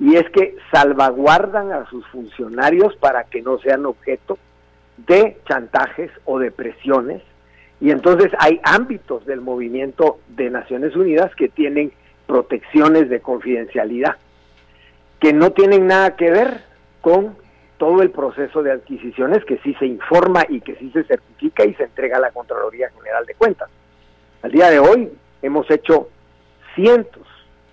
y 0.02 0.16
es 0.16 0.28
que 0.32 0.56
salvaguardan 0.72 1.72
a 1.72 1.86
sus 1.86 2.04
funcionarios 2.08 2.96
para 2.96 3.26
que 3.26 3.44
no 3.44 3.60
sean 3.60 3.86
objeto 3.86 4.40
de 4.98 5.38
chantajes 5.48 6.10
o 6.26 6.40
de 6.40 6.50
presiones. 6.50 7.22
Y 7.80 7.92
entonces 7.92 8.32
hay 8.40 8.60
ámbitos 8.64 9.28
del 9.28 9.42
movimiento 9.42 10.18
de 10.30 10.50
Naciones 10.50 10.96
Unidas 10.96 11.36
que 11.36 11.50
tienen 11.50 11.92
protecciones 12.26 13.10
de 13.10 13.20
confidencialidad, 13.20 14.18
que 15.20 15.34
no 15.34 15.52
tienen 15.52 15.86
nada 15.86 16.16
que 16.16 16.32
ver 16.32 16.62
con 17.02 17.38
todo 17.78 18.02
el 18.02 18.10
proceso 18.10 18.64
de 18.64 18.72
adquisiciones 18.72 19.46
que 19.46 19.60
sí 19.60 19.76
se 19.76 19.86
informa 19.86 20.46
y 20.50 20.62
que 20.62 20.76
sí 20.78 20.90
se 20.94 21.04
certifica 21.04 21.64
y 21.64 21.76
se 21.76 21.84
entrega 21.84 22.18
a 22.18 22.22
la 22.22 22.32
Contraloría 22.32 22.90
General 22.90 23.24
de 23.28 23.36
Cuentas. 23.36 23.70
Al 24.42 24.52
día 24.52 24.72
de 24.72 24.80
hoy 24.80 25.12
hemos 25.44 25.70
hecho 25.70 26.10
cientos, 26.74 27.28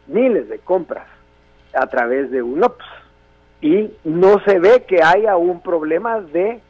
miles 0.09 0.51
de 0.51 0.59
compras 0.59 1.07
a 1.75 1.87
través 1.87 2.31
de 2.31 2.43
UNOPS. 2.43 2.85
Y 3.61 3.91
no 4.05 4.41
se 4.45 4.59
ve 4.59 4.85
que 4.87 5.03
haya 5.03 5.37
un 5.37 5.61
problema 5.61 6.21
de 6.21 6.61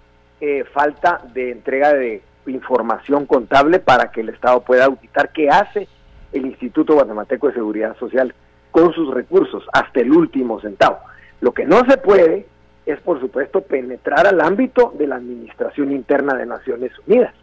eh, 0.40 0.64
falta 0.72 1.20
de 1.34 1.50
entrega 1.50 1.92
de 1.92 2.22
información 2.46 3.26
contable 3.26 3.78
para 3.78 4.10
que 4.10 4.22
el 4.22 4.30
Estado 4.30 4.60
pueda 4.60 4.86
auditar 4.86 5.32
qué 5.32 5.50
hace 5.50 5.88
el 6.32 6.46
Instituto 6.46 6.94
Guatemalteco 6.94 7.48
de 7.48 7.54
Seguridad 7.54 7.96
Social 7.98 8.34
con 8.70 8.92
sus 8.92 9.12
recursos 9.12 9.64
hasta 9.72 10.00
el 10.00 10.12
último 10.12 10.60
centavo. 10.60 10.98
Lo 11.40 11.52
que 11.52 11.64
no 11.64 11.84
se 11.88 11.98
puede 11.98 12.46
es, 12.86 13.00
por 13.00 13.20
supuesto, 13.20 13.60
penetrar 13.60 14.26
al 14.26 14.40
ámbito 14.40 14.92
de 14.96 15.06
la 15.06 15.16
Administración 15.16 15.92
Interna 15.92 16.34
de 16.34 16.46
Naciones 16.46 16.92
Unidas. 17.06 17.34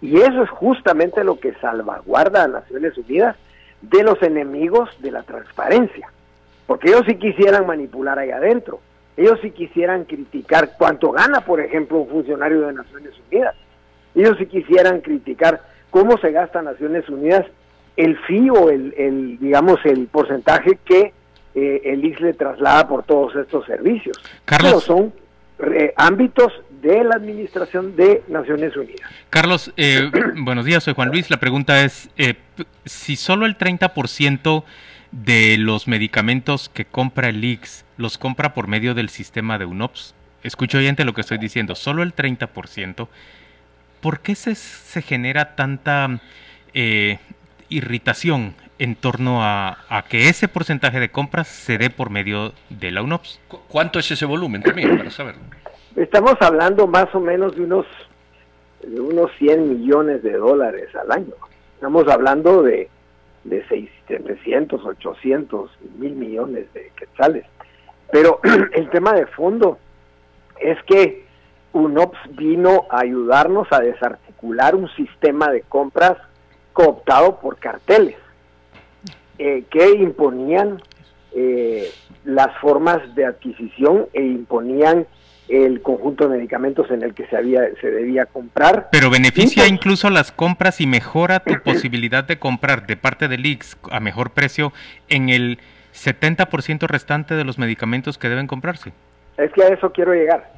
Y 0.00 0.18
eso 0.18 0.42
es 0.42 0.50
justamente 0.50 1.24
lo 1.24 1.38
que 1.38 1.54
salvaguarda 1.54 2.44
a 2.44 2.48
Naciones 2.48 2.96
Unidas 2.98 3.36
de 3.80 4.02
los 4.02 4.20
enemigos 4.22 4.90
de 5.00 5.10
la 5.10 5.22
transparencia. 5.22 6.08
Porque 6.66 6.88
ellos 6.88 7.02
sí 7.06 7.16
quisieran 7.16 7.66
manipular 7.66 8.18
ahí 8.18 8.30
adentro. 8.30 8.80
Ellos 9.16 9.38
sí 9.42 9.50
quisieran 9.50 10.04
criticar 10.04 10.72
cuánto 10.78 11.10
gana, 11.12 11.42
por 11.42 11.60
ejemplo, 11.60 11.98
un 11.98 12.08
funcionario 12.08 12.62
de 12.62 12.72
Naciones 12.72 13.12
Unidas. 13.30 13.54
Ellos 14.14 14.36
sí 14.38 14.46
quisieran 14.46 15.00
criticar 15.00 15.62
cómo 15.90 16.16
se 16.18 16.32
gasta 16.32 16.62
Naciones 16.62 17.08
Unidas 17.08 17.44
el 17.96 18.16
fee 18.20 18.48
o 18.50 18.70
el, 18.70 19.38
digamos, 19.38 19.78
el 19.84 20.06
porcentaje 20.06 20.78
que 20.84 21.12
eh, 21.54 21.82
el 21.84 22.04
IX 22.04 22.20
le 22.20 22.32
traslada 22.32 22.88
por 22.88 23.02
todos 23.02 23.36
estos 23.36 23.66
servicios. 23.66 24.18
Carlos. 24.46 24.70
Pero 24.70 24.80
son 24.80 25.12
eh, 25.74 25.92
ámbitos 25.96 26.52
de 26.82 27.04
la 27.04 27.14
Administración 27.14 27.94
de 27.94 28.22
Naciones 28.26 28.76
Unidas. 28.76 29.08
Carlos, 29.30 29.72
eh, 29.76 30.10
buenos 30.36 30.64
días, 30.64 30.82
soy 30.82 30.94
Juan 30.94 31.10
Luis. 31.10 31.30
La 31.30 31.38
pregunta 31.38 31.84
es, 31.84 32.10
eh, 32.16 32.34
si 32.84 33.14
solo 33.16 33.46
el 33.46 33.56
30% 33.56 34.64
de 35.12 35.56
los 35.58 35.86
medicamentos 35.86 36.68
que 36.70 36.86
compra 36.86 37.28
el 37.28 37.44
IX 37.44 37.84
los 37.98 38.18
compra 38.18 38.54
por 38.54 38.66
medio 38.66 38.94
del 38.94 39.10
sistema 39.10 39.58
de 39.58 39.66
UNOPS, 39.66 40.14
escucho 40.42 40.78
oyente 40.78 41.04
lo 41.04 41.12
que 41.12 41.20
estoy 41.20 41.38
diciendo, 41.38 41.74
solo 41.74 42.02
el 42.02 42.14
30%, 42.14 43.06
¿por 44.00 44.20
qué 44.20 44.34
se, 44.34 44.54
se 44.54 45.02
genera 45.02 45.54
tanta 45.54 46.20
eh, 46.74 47.18
irritación 47.68 48.54
en 48.78 48.96
torno 48.96 49.44
a, 49.44 49.78
a, 49.88 50.02
que 50.02 50.28
ese 50.28 50.48
porcentaje 50.48 50.98
de 50.98 51.10
compras 51.10 51.46
se 51.46 51.78
dé 51.78 51.90
por 51.90 52.10
medio 52.10 52.52
de 52.70 52.90
la 52.90 53.02
UNOPS? 53.02 53.40
¿Cuánto 53.68 53.98
es 53.98 54.10
ese 54.10 54.24
volumen 54.24 54.62
también, 54.62 54.96
para 54.96 55.10
saberlo? 55.10 55.42
Estamos 55.94 56.34
hablando 56.40 56.86
más 56.86 57.14
o 57.14 57.20
menos 57.20 57.54
de 57.54 57.62
unos, 57.62 57.86
de 58.82 58.98
unos 58.98 59.30
100 59.38 59.68
millones 59.68 60.22
de 60.22 60.32
dólares 60.32 60.88
al 60.96 61.12
año. 61.12 61.34
Estamos 61.74 62.08
hablando 62.08 62.62
de, 62.62 62.88
de 63.44 63.66
700, 63.66 64.84
800 64.84 65.70
mil 65.98 66.14
millones 66.14 66.72
de 66.72 66.90
quetzales. 66.96 67.44
Pero 68.10 68.40
el 68.74 68.90
tema 68.90 69.12
de 69.12 69.26
fondo 69.26 69.78
es 70.60 70.78
que 70.84 71.24
UNOPS 71.72 72.18
vino 72.36 72.86
a 72.90 73.00
ayudarnos 73.00 73.66
a 73.70 73.80
desarticular 73.80 74.74
un 74.74 74.88
sistema 74.90 75.50
de 75.50 75.62
compras 75.62 76.18
cooptado 76.72 77.40
por 77.40 77.58
carteles 77.58 78.16
eh, 79.38 79.64
que 79.70 79.90
imponían 79.92 80.80
eh, 81.34 81.90
las 82.24 82.56
formas 82.58 83.14
de 83.14 83.24
adquisición 83.24 84.06
e 84.12 84.22
imponían 84.22 85.06
el 85.52 85.82
conjunto 85.82 86.28
de 86.28 86.36
medicamentos 86.36 86.90
en 86.90 87.02
el 87.02 87.14
que 87.14 87.26
se 87.26 87.36
había 87.36 87.60
se 87.80 87.90
debía 87.90 88.24
comprar. 88.26 88.88
Pero 88.90 89.10
beneficia 89.10 89.62
pues, 89.62 89.72
incluso 89.72 90.08
las 90.08 90.32
compras 90.32 90.80
y 90.80 90.86
mejora 90.86 91.40
tu 91.40 91.54
posibilidad 91.64 92.24
de 92.24 92.38
comprar 92.38 92.86
de 92.86 92.96
parte 92.96 93.28
del 93.28 93.44
IX 93.44 93.76
a 93.90 94.00
mejor 94.00 94.30
precio 94.30 94.72
en 95.08 95.28
el 95.28 95.58
70% 95.94 96.86
restante 96.86 97.34
de 97.34 97.44
los 97.44 97.58
medicamentos 97.58 98.16
que 98.16 98.28
deben 98.28 98.46
comprarse. 98.46 98.92
Es 99.36 99.52
que 99.52 99.62
a 99.62 99.68
eso 99.68 99.92
quiero 99.92 100.14
llegar. 100.14 100.50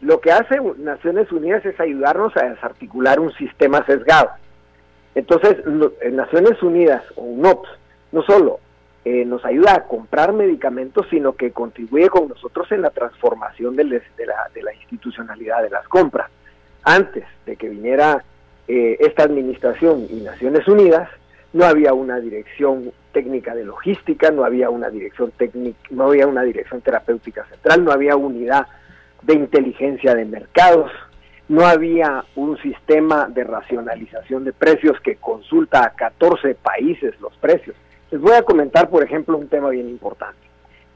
Lo 0.00 0.20
que 0.20 0.32
hace 0.32 0.58
Naciones 0.78 1.30
Unidas 1.30 1.64
es 1.64 1.78
ayudarnos 1.78 2.36
a 2.36 2.48
desarticular 2.48 3.20
un 3.20 3.32
sistema 3.34 3.84
sesgado. 3.86 4.30
Entonces, 5.14 5.56
en 6.00 6.16
Naciones 6.16 6.60
Unidas 6.62 7.04
o 7.14 7.22
UNOPS 7.22 7.68
no 8.10 8.22
solo 8.22 8.58
eh, 9.04 9.24
nos 9.24 9.44
ayuda 9.44 9.74
a 9.74 9.84
comprar 9.84 10.32
medicamentos, 10.32 11.06
sino 11.10 11.32
que 11.34 11.50
contribuye 11.50 12.08
con 12.08 12.28
nosotros 12.28 12.70
en 12.70 12.82
la 12.82 12.90
transformación 12.90 13.74
de, 13.74 13.84
la, 13.84 14.00
de 14.54 14.62
la, 14.62 14.74
institucionalidad 14.74 15.62
de 15.62 15.70
las 15.70 15.88
compras. 15.88 16.30
Antes 16.84 17.24
de 17.44 17.56
que 17.56 17.68
viniera 17.68 18.22
eh, 18.68 18.96
esta 19.00 19.24
administración 19.24 20.06
y 20.08 20.20
Naciones 20.20 20.68
Unidas, 20.68 21.08
no 21.52 21.64
había 21.64 21.92
una 21.94 22.20
dirección 22.20 22.92
técnica 23.12 23.54
de 23.54 23.64
logística, 23.64 24.30
no 24.30 24.44
había 24.44 24.70
una 24.70 24.88
dirección 24.88 25.32
técnica, 25.32 25.78
no 25.90 26.04
había 26.04 26.26
una 26.26 26.42
dirección 26.42 26.80
terapéutica 26.80 27.44
central, 27.46 27.84
no 27.84 27.92
había 27.92 28.16
unidad 28.16 28.66
de 29.22 29.34
inteligencia 29.34 30.14
de 30.14 30.24
mercados, 30.24 30.90
no 31.48 31.66
había 31.66 32.24
un 32.36 32.56
sistema 32.58 33.26
de 33.28 33.44
racionalización 33.44 34.44
de 34.44 34.52
precios 34.52 34.98
que 35.00 35.16
consulta 35.16 35.84
a 35.84 35.90
14 35.90 36.54
países 36.54 37.20
los 37.20 37.36
precios. 37.36 37.76
Les 38.12 38.20
voy 38.20 38.34
a 38.34 38.42
comentar, 38.42 38.90
por 38.90 39.02
ejemplo, 39.02 39.38
un 39.38 39.48
tema 39.48 39.70
bien 39.70 39.88
importante. 39.88 40.38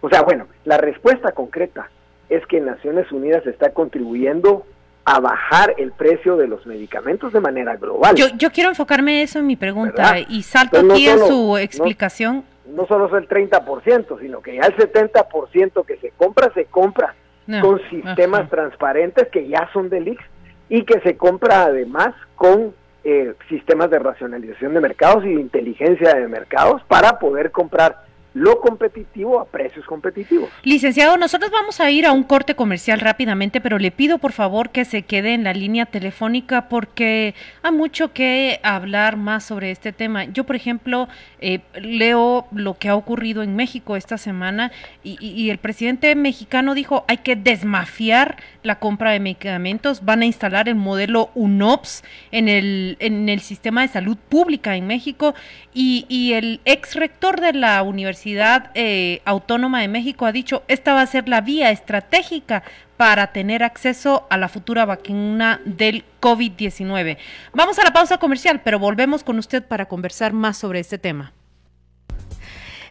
O 0.02 0.08
sea, 0.08 0.22
bueno, 0.22 0.46
la 0.64 0.76
respuesta 0.76 1.32
concreta 1.32 1.90
es 2.28 2.46
que 2.46 2.60
Naciones 2.60 3.10
Unidas 3.10 3.46
está 3.46 3.70
contribuyendo 3.70 4.66
a 5.06 5.20
bajar 5.20 5.74
el 5.78 5.92
precio 5.92 6.36
de 6.36 6.46
los 6.46 6.66
medicamentos 6.66 7.32
de 7.32 7.40
manera 7.40 7.76
global. 7.76 8.14
Yo, 8.16 8.26
yo 8.36 8.50
quiero 8.50 8.68
enfocarme 8.68 9.22
eso 9.22 9.38
en 9.38 9.46
mi 9.46 9.56
pregunta 9.56 10.12
¿verdad? 10.12 10.28
y 10.28 10.42
salto 10.42 10.82
no 10.82 10.92
aquí 10.92 11.06
solo, 11.06 11.24
a 11.24 11.28
su 11.28 11.58
explicación. 11.58 12.44
No, 12.66 12.82
no, 12.82 12.86
solo 12.86 13.06
es 13.06 13.12
el 13.22 13.28
30%, 13.28 14.20
sino 14.20 14.42
que 14.42 14.56
ya 14.56 14.66
el 14.66 14.76
70% 14.76 15.86
que 15.86 15.96
se 15.96 16.10
compra, 16.10 16.52
se 16.52 16.66
compra 16.66 17.14
no, 17.46 17.60
con 17.62 17.80
sistemas 17.88 18.50
transparentes 18.50 19.28
que 19.28 19.48
ya 19.48 19.70
son 19.72 19.88
del 19.88 20.08
IX 20.08 20.22
y 20.68 20.82
que 20.82 21.00
se 21.00 21.16
compra 21.16 21.62
además 21.62 22.14
con 22.34 22.74
eh, 23.08 23.34
sistemas 23.48 23.88
de 23.88 24.00
racionalización 24.00 24.74
de 24.74 24.80
mercados 24.80 25.24
y 25.24 25.28
de 25.28 25.40
inteligencia 25.40 26.14
de 26.14 26.26
mercados 26.26 26.82
para 26.88 27.20
poder 27.20 27.52
comprar 27.52 28.05
lo 28.36 28.60
competitivo 28.60 29.40
a 29.40 29.46
precios 29.46 29.86
competitivos. 29.86 30.50
Licenciado, 30.62 31.16
nosotros 31.16 31.50
vamos 31.50 31.80
a 31.80 31.90
ir 31.90 32.04
a 32.04 32.12
un 32.12 32.22
corte 32.22 32.54
comercial 32.54 33.00
rápidamente, 33.00 33.62
pero 33.62 33.78
le 33.78 33.90
pido 33.90 34.18
por 34.18 34.32
favor 34.32 34.68
que 34.68 34.84
se 34.84 35.04
quede 35.04 35.32
en 35.32 35.42
la 35.42 35.54
línea 35.54 35.86
telefónica 35.86 36.68
porque 36.68 37.34
hay 37.62 37.72
mucho 37.72 38.12
que 38.12 38.60
hablar 38.62 39.16
más 39.16 39.44
sobre 39.44 39.70
este 39.70 39.90
tema. 39.90 40.24
Yo, 40.24 40.44
por 40.44 40.54
ejemplo, 40.54 41.08
eh, 41.40 41.60
leo 41.80 42.46
lo 42.52 42.74
que 42.74 42.90
ha 42.90 42.94
ocurrido 42.94 43.42
en 43.42 43.56
México 43.56 43.96
esta 43.96 44.18
semana 44.18 44.70
y, 45.02 45.48
el 45.48 45.58
presidente 45.58 46.14
mexicano 46.14 46.74
dijo 46.74 47.04
hay 47.08 47.18
que 47.18 47.36
desmafiar 47.36 48.36
la 48.62 48.80
compra 48.80 49.12
de 49.12 49.20
medicamentos, 49.20 50.04
van 50.04 50.22
a 50.22 50.26
instalar 50.26 50.68
el 50.68 50.74
modelo 50.74 51.30
UNOPS 51.34 52.02
en 52.32 52.48
el, 52.48 52.96
en 53.00 53.28
el 53.30 53.40
sistema 53.40 53.80
de 53.82 53.88
salud 53.88 54.18
pública 54.28 54.76
en 54.76 54.86
México 54.86 55.34
y 55.72 56.32
el 56.32 56.60
ex 56.64 56.96
rector 56.96 57.40
de 57.40 57.52
la 57.52 57.82
universidad 57.82 58.25
Universidad 58.26 58.72
eh, 58.74 59.22
Autónoma 59.24 59.82
de 59.82 59.88
México 59.88 60.26
ha 60.26 60.32
dicho, 60.32 60.64
esta 60.66 60.94
va 60.94 61.02
a 61.02 61.06
ser 61.06 61.28
la 61.28 61.42
vía 61.42 61.70
estratégica 61.70 62.64
para 62.96 63.28
tener 63.28 63.62
acceso 63.62 64.26
a 64.30 64.36
la 64.36 64.48
futura 64.48 64.84
vacuna 64.84 65.60
del 65.64 66.04
COVID-19. 66.20 67.18
Vamos 67.52 67.78
a 67.78 67.84
la 67.84 67.92
pausa 67.92 68.18
comercial, 68.18 68.62
pero 68.64 68.80
volvemos 68.80 69.22
con 69.22 69.38
usted 69.38 69.62
para 69.62 69.86
conversar 69.86 70.32
más 70.32 70.58
sobre 70.58 70.80
este 70.80 70.98
tema. 70.98 71.32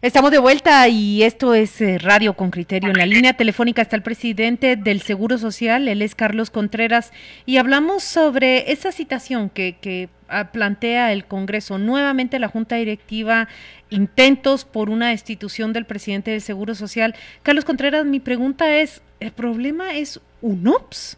Estamos 0.02 0.30
de 0.30 0.38
vuelta 0.38 0.88
y 0.88 1.24
esto 1.24 1.54
es 1.54 1.82
eh, 1.82 1.98
Radio 1.98 2.36
con 2.36 2.52
Criterio. 2.52 2.92
En 2.92 2.98
la 2.98 3.06
línea 3.06 3.34
telefónica 3.34 3.82
está 3.82 3.96
el 3.96 4.04
presidente 4.04 4.76
del 4.76 5.02
Seguro 5.02 5.38
Social, 5.38 5.88
él 5.88 6.02
es 6.02 6.16
Carlos 6.16 6.52
Contreras, 6.52 7.12
y 7.46 7.58
hablamos 7.58 8.04
sobre 8.04 8.72
esa 8.72 8.92
citación 8.92 9.50
que, 9.50 10.10
ah, 10.30 10.52
plantea 10.52 11.12
el 11.12 11.26
Congreso. 11.26 11.80
Nuevamente 11.80 12.38
la 12.38 12.50
Junta 12.50 12.76
Directiva, 12.76 13.48
intentos 13.96 14.66
por 14.66 14.90
una 14.90 15.10
destitución 15.10 15.74
del 15.74 15.86
presidente 15.86 16.32
del 16.32 16.42
Seguro 16.42 16.76
Social. 16.76 17.16
Carlos 17.44 17.66
Contreras, 17.66 18.06
mi 18.06 18.20
pregunta 18.20 18.78
es, 18.78 19.02
¿el 19.20 19.32
problema 19.32 19.96
es 19.96 20.20
UNOPS? 20.42 21.18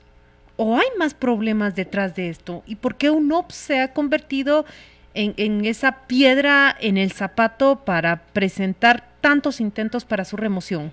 ¿O 0.55 0.77
hay 0.77 0.87
más 0.97 1.13
problemas 1.13 1.75
detrás 1.75 2.15
de 2.15 2.29
esto? 2.29 2.63
¿Y 2.65 2.75
por 2.77 2.95
qué 2.95 3.09
UNOPS 3.09 3.55
se 3.55 3.79
ha 3.79 3.93
convertido 3.93 4.65
en, 5.13 5.65
esa 5.65 6.05
piedra 6.07 6.75
en 6.79 6.97
el 6.97 7.11
zapato 7.11 7.83
para 7.83 8.17
presentar 8.33 9.03
tantos 9.21 9.59
intentos 9.59 10.05
para 10.05 10.25
su 10.25 10.37
remoción? 10.37 10.91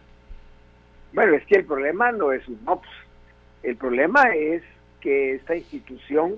Bueno, 1.12 1.36
es 1.36 1.44
que 1.46 1.56
el 1.56 1.64
problema 1.64 2.10
no 2.12 2.32
es 2.32 2.46
un 2.48 2.58
OPS. 2.64 2.88
El 3.62 3.76
problema 3.76 4.34
es 4.34 4.62
que 5.00 5.34
esta 5.34 5.56
institución 5.56 6.36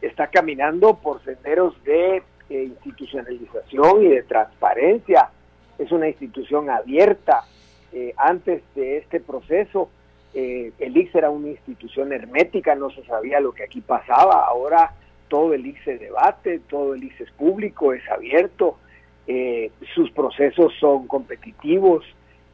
está 0.00 0.28
caminando 0.28 0.94
por 0.94 1.22
senderos 1.24 1.74
de 1.84 2.22
eh, 2.50 2.64
institucionalización 2.64 4.04
y 4.04 4.08
de 4.08 4.22
transparencia. 4.22 5.30
Es 5.78 5.92
una 5.92 6.08
institución 6.08 6.70
abierta. 6.70 7.44
Eh, 7.92 8.14
antes 8.16 8.62
de 8.74 8.98
este 8.98 9.20
proceso, 9.20 9.88
eh, 10.34 10.72
el 10.78 10.96
IX 10.96 11.14
era 11.14 11.30
una 11.30 11.48
institución 11.48 12.12
hermética, 12.12 12.74
no 12.74 12.90
se 12.90 13.04
sabía 13.04 13.40
lo 13.40 13.52
que 13.52 13.64
aquí 13.64 13.80
pasaba. 13.80 14.46
Ahora 14.46 14.92
todo 15.28 15.54
el 15.54 15.66
IX 15.66 15.84
se 15.84 15.98
debate, 15.98 16.60
todo 16.68 16.94
el 16.94 17.04
IX 17.04 17.20
es 17.20 17.30
público, 17.32 17.92
es 17.92 18.08
abierto, 18.10 18.78
eh, 19.26 19.70
sus 19.94 20.10
procesos 20.10 20.72
son 20.80 21.06
competitivos. 21.06 22.04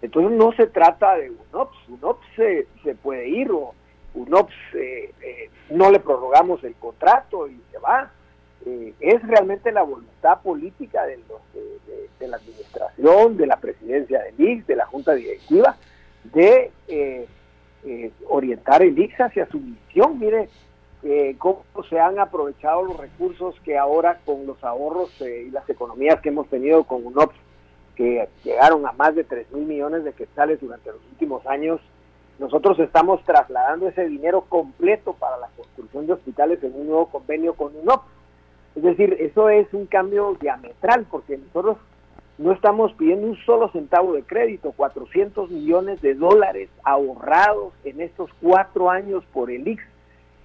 Entonces 0.02 0.32
no 0.36 0.52
se 0.52 0.66
trata 0.66 1.16
de 1.16 1.30
UNOPS, 1.30 1.88
UNOPS 1.88 2.26
se, 2.36 2.66
se 2.82 2.94
puede 2.94 3.28
ir 3.28 3.50
o 3.50 3.74
UNOPS 4.14 4.54
eh, 4.74 5.12
eh, 5.22 5.50
no 5.70 5.90
le 5.90 6.00
prorrogamos 6.00 6.62
el 6.64 6.74
contrato 6.74 7.48
y 7.48 7.60
se 7.70 7.78
va. 7.78 8.10
Eh, 8.66 8.94
es 9.00 9.22
realmente 9.26 9.72
la 9.72 9.82
voluntad 9.82 10.40
política 10.42 11.04
de, 11.04 11.18
los, 11.28 11.40
de, 12.18 12.28
la 12.28 12.36
administración, 12.36 13.36
de 13.36 13.46
la 13.46 13.56
presidencia 13.56 14.22
del 14.22 14.34
IX, 14.38 14.66
de 14.66 14.76
la 14.76 14.86
junta 14.86 15.12
directiva, 15.14 15.76
de 16.24 16.70
orientar 18.26 18.82
el 18.82 18.98
IX 18.98 19.20
hacia 19.20 19.46
su 19.46 19.60
misión. 19.60 20.18
Mire, 20.18 20.48
eh, 21.06 21.36
cómo 21.36 21.62
se 21.90 22.00
han 22.00 22.18
aprovechado 22.18 22.82
los 22.82 22.96
recursos 22.96 23.54
que 23.62 23.76
ahora 23.76 24.20
con 24.24 24.46
los 24.46 24.64
ahorros 24.64 25.10
eh, 25.20 25.44
y 25.48 25.50
las 25.50 25.68
economías 25.68 26.18
que 26.22 26.30
hemos 26.30 26.48
tenido 26.48 26.84
con 26.84 27.04
UNOPS, 27.04 27.36
que 27.94 28.26
llegaron 28.42 28.86
a 28.86 28.92
más 28.92 29.14
de 29.14 29.22
3 29.22 29.52
mil 29.52 29.66
millones 29.66 30.02
de 30.04 30.14
quetzales 30.14 30.62
durante 30.62 30.90
los 30.90 31.02
últimos 31.12 31.46
años, 31.46 31.78
nosotros 32.38 32.78
estamos 32.78 33.22
trasladando 33.24 33.86
ese 33.86 34.08
dinero 34.08 34.46
completo 34.48 35.12
para 35.12 35.36
la 35.36 35.48
construcción 35.48 36.06
de 36.06 36.14
hospitales 36.14 36.64
en 36.64 36.74
un 36.74 36.86
nuevo 36.86 37.10
convenio 37.10 37.52
con 37.52 37.76
UNOPS. 37.76 38.06
Es 38.76 38.82
decir, 38.82 39.16
eso 39.20 39.48
es 39.48 39.72
un 39.72 39.86
cambio 39.86 40.36
diametral, 40.40 41.06
porque 41.10 41.38
nosotros 41.38 41.78
no 42.38 42.52
estamos 42.52 42.92
pidiendo 42.94 43.28
un 43.28 43.36
solo 43.44 43.70
centavo 43.70 44.14
de 44.14 44.22
crédito, 44.22 44.72
400 44.72 45.50
millones 45.50 46.02
de 46.02 46.14
dólares 46.14 46.68
ahorrados 46.82 47.72
en 47.84 48.00
estos 48.00 48.30
cuatro 48.42 48.90
años 48.90 49.24
por 49.32 49.50
el 49.50 49.68
IX 49.68 49.82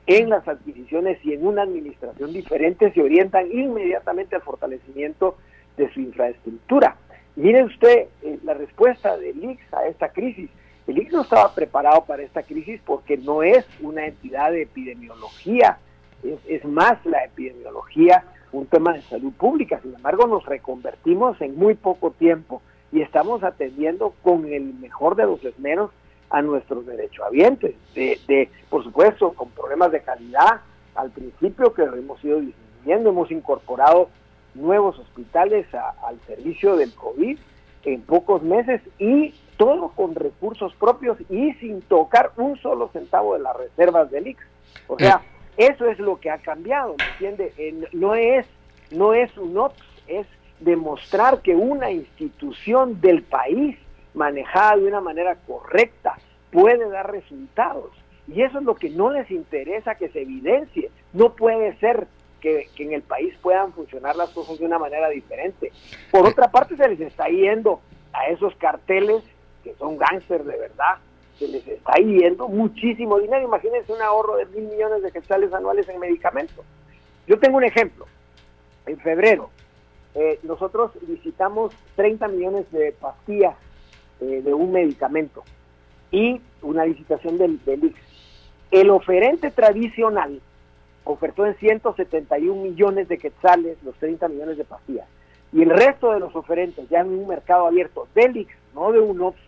en 0.05 0.29
las 0.29 0.47
adquisiciones 0.47 1.23
y 1.23 1.33
en 1.33 1.45
una 1.45 1.61
administración 1.61 2.33
diferente 2.33 2.91
se 2.93 3.01
orientan 3.01 3.51
inmediatamente 3.51 4.35
al 4.35 4.41
fortalecimiento 4.41 5.37
de 5.77 5.91
su 5.93 6.01
infraestructura. 6.01 6.95
Mire 7.35 7.63
usted 7.63 8.07
eh, 8.23 8.39
la 8.43 8.53
respuesta 8.53 9.17
del 9.17 9.43
IX 9.43 9.61
a 9.73 9.85
esta 9.85 10.09
crisis. 10.09 10.49
El 10.87 10.97
IX 10.97 11.13
no 11.13 11.21
estaba 11.21 11.53
preparado 11.53 12.05
para 12.05 12.23
esta 12.23 12.41
crisis 12.43 12.81
porque 12.83 13.17
no 13.17 13.43
es 13.43 13.65
una 13.81 14.07
entidad 14.07 14.51
de 14.51 14.63
epidemiología, 14.63 15.77
es 16.23 16.65
más 16.65 17.03
la 17.05 17.23
epidemiología 17.23 18.23
un 18.51 18.65
tema 18.65 18.93
de 18.93 19.01
salud 19.03 19.31
pública. 19.33 19.79
Sin 19.81 19.93
embargo, 19.95 20.27
nos 20.27 20.45
reconvertimos 20.45 21.39
en 21.41 21.55
muy 21.55 21.75
poco 21.75 22.11
tiempo 22.11 22.61
y 22.91 23.01
estamos 23.01 23.43
atendiendo 23.43 24.13
con 24.23 24.51
el 24.51 24.73
mejor 24.75 25.15
de 25.15 25.25
los 25.25 25.43
esmeros 25.43 25.91
a 26.31 26.41
nuestros 26.41 26.85
derechohabientes, 26.85 27.75
de, 27.95 28.19
de, 28.27 28.49
por 28.69 28.83
supuesto, 28.83 29.33
con 29.33 29.49
problemas 29.49 29.91
de 29.91 30.01
calidad 30.01 30.61
al 30.95 31.11
principio 31.11 31.73
que 31.73 31.83
hemos 31.83 32.23
ido 32.23 32.39
disminuyendo, 32.39 33.09
hemos 33.09 33.31
incorporado 33.31 34.09
nuevos 34.53 34.97
hospitales 34.99 35.65
al 35.73 36.19
servicio 36.27 36.75
del 36.75 36.93
COVID 36.93 37.37
en 37.85 38.01
pocos 38.01 38.43
meses 38.43 38.81
y 38.97 39.33
todo 39.57 39.89
con 39.89 40.15
recursos 40.15 40.73
propios 40.75 41.17
y 41.29 41.53
sin 41.53 41.81
tocar 41.81 42.31
un 42.37 42.57
solo 42.57 42.89
centavo 42.91 43.35
de 43.35 43.41
las 43.41 43.55
reservas 43.55 44.11
del 44.11 44.27
IX. 44.27 44.39
O 44.87 44.97
sea, 44.97 45.21
eso 45.59 45.89
es 45.89 45.99
lo 45.99 46.21
que 46.21 46.31
ha 46.31 46.37
cambiado, 46.37 46.95
¿me 46.97 47.05
entiende? 47.27 47.87
no 47.91 48.15
es 48.15 48.47
no 48.91 49.13
es 49.13 49.37
un 49.37 49.57
OPS, 49.57 49.83
es 50.07 50.25
demostrar 50.59 51.41
que 51.41 51.53
una 51.53 51.91
institución 51.91 53.01
del 53.01 53.23
país 53.23 53.77
manejada 54.13 54.77
de 54.77 54.87
una 54.87 55.01
manera 55.01 55.35
correcta 55.35 56.17
puede 56.51 56.89
dar 56.89 57.11
resultados. 57.11 57.91
Y 58.27 58.41
eso 58.41 58.59
es 58.59 58.63
lo 58.63 58.75
que 58.75 58.89
no 58.89 59.11
les 59.11 59.29
interesa 59.29 59.95
que 59.95 60.09
se 60.09 60.21
evidencie. 60.21 60.89
No 61.13 61.33
puede 61.33 61.77
ser 61.79 62.07
que, 62.41 62.67
que, 62.75 62.83
en 62.83 62.93
el 62.93 63.01
país 63.01 63.35
puedan 63.41 63.73
funcionar 63.73 64.15
las 64.15 64.29
cosas 64.29 64.57
de 64.59 64.65
una 64.65 64.79
manera 64.79 65.09
diferente. 65.09 65.71
Por 66.09 66.25
otra 66.25 66.49
parte, 66.49 66.77
se 66.77 66.87
les 66.87 67.01
está 67.01 67.27
yendo 67.27 67.81
a 68.13 68.27
esos 68.27 68.55
carteles 68.55 69.23
que 69.63 69.75
son 69.75 69.97
gángsters 69.97 70.45
de 70.45 70.57
verdad, 70.57 70.95
se 71.39 71.47
les 71.47 71.65
está 71.67 71.93
yendo 71.93 72.47
muchísimo 72.49 73.17
dinero. 73.17 73.45
Imagínense 73.45 73.93
un 73.93 74.01
ahorro 74.01 74.35
de 74.35 74.45
mil 74.47 74.65
millones 74.65 75.01
de 75.01 75.11
quetzales 75.11 75.51
anuales 75.53 75.87
en 75.87 75.99
medicamentos. 75.99 76.65
Yo 77.27 77.39
tengo 77.39 77.57
un 77.57 77.63
ejemplo. 77.63 78.05
En 78.85 78.97
febrero, 78.99 79.49
eh, 80.15 80.39
nosotros 80.43 80.91
visitamos 81.01 81.73
30 81.95 82.27
millones 82.27 82.69
de 82.71 82.91
pastillas 82.91 83.55
eh, 84.19 84.41
de 84.43 84.53
un 84.53 84.71
medicamento 84.71 85.43
y 86.11 86.41
una 86.61 86.83
visitación 86.83 87.37
del, 87.37 87.63
del 87.63 87.95
El 88.71 88.89
oferente 88.89 89.51
tradicional 89.51 90.41
ofertó 91.05 91.45
en 91.45 91.55
171 91.55 92.61
millones 92.61 93.07
de 93.07 93.17
quetzales 93.17 93.77
los 93.83 93.95
30 93.95 94.27
millones 94.27 94.57
de 94.57 94.65
pastillas. 94.65 95.07
Y 95.53 95.61
el 95.61 95.69
resto 95.69 96.11
de 96.11 96.19
los 96.19 96.35
oferentes, 96.35 96.87
ya 96.89 96.99
en 96.99 97.07
un 97.07 97.27
mercado 97.27 97.67
abierto 97.67 98.07
del 98.13 98.37
IX, 98.37 98.53
no 98.75 98.91
de 98.91 98.99
UNOPS, 98.99 99.39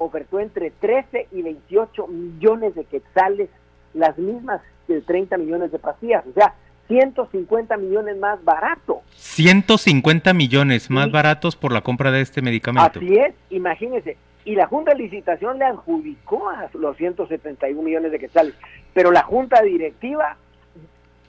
ofertó 0.00 0.40
entre 0.40 0.70
13 0.70 1.28
y 1.30 1.42
28 1.42 2.06
millones 2.06 2.74
de 2.74 2.84
quetzales, 2.84 3.50
las 3.92 4.16
mismas 4.16 4.62
de 4.88 5.02
30 5.02 5.36
millones 5.36 5.72
de 5.72 5.78
pastillas. 5.78 6.24
O 6.26 6.32
sea, 6.32 6.54
150 6.88 7.76
millones 7.76 8.18
más 8.18 8.42
barato. 8.42 9.02
150 9.14 10.32
millones 10.32 10.90
más 10.90 11.10
baratos 11.10 11.54
por 11.54 11.72
la 11.72 11.82
compra 11.82 12.10
de 12.10 12.22
este 12.22 12.40
medicamento. 12.40 12.98
Así 12.98 13.14
es, 13.14 13.34
imagínense. 13.50 14.16
Y 14.46 14.54
la 14.54 14.66
Junta 14.66 14.92
de 14.92 15.00
Licitación 15.00 15.58
le 15.58 15.66
adjudicó 15.66 16.48
a 16.48 16.70
los 16.72 16.96
171 16.96 17.82
millones 17.82 18.10
de 18.10 18.18
quetzales, 18.18 18.54
pero 18.94 19.12
la 19.12 19.22
Junta 19.22 19.60
Directiva 19.60 20.38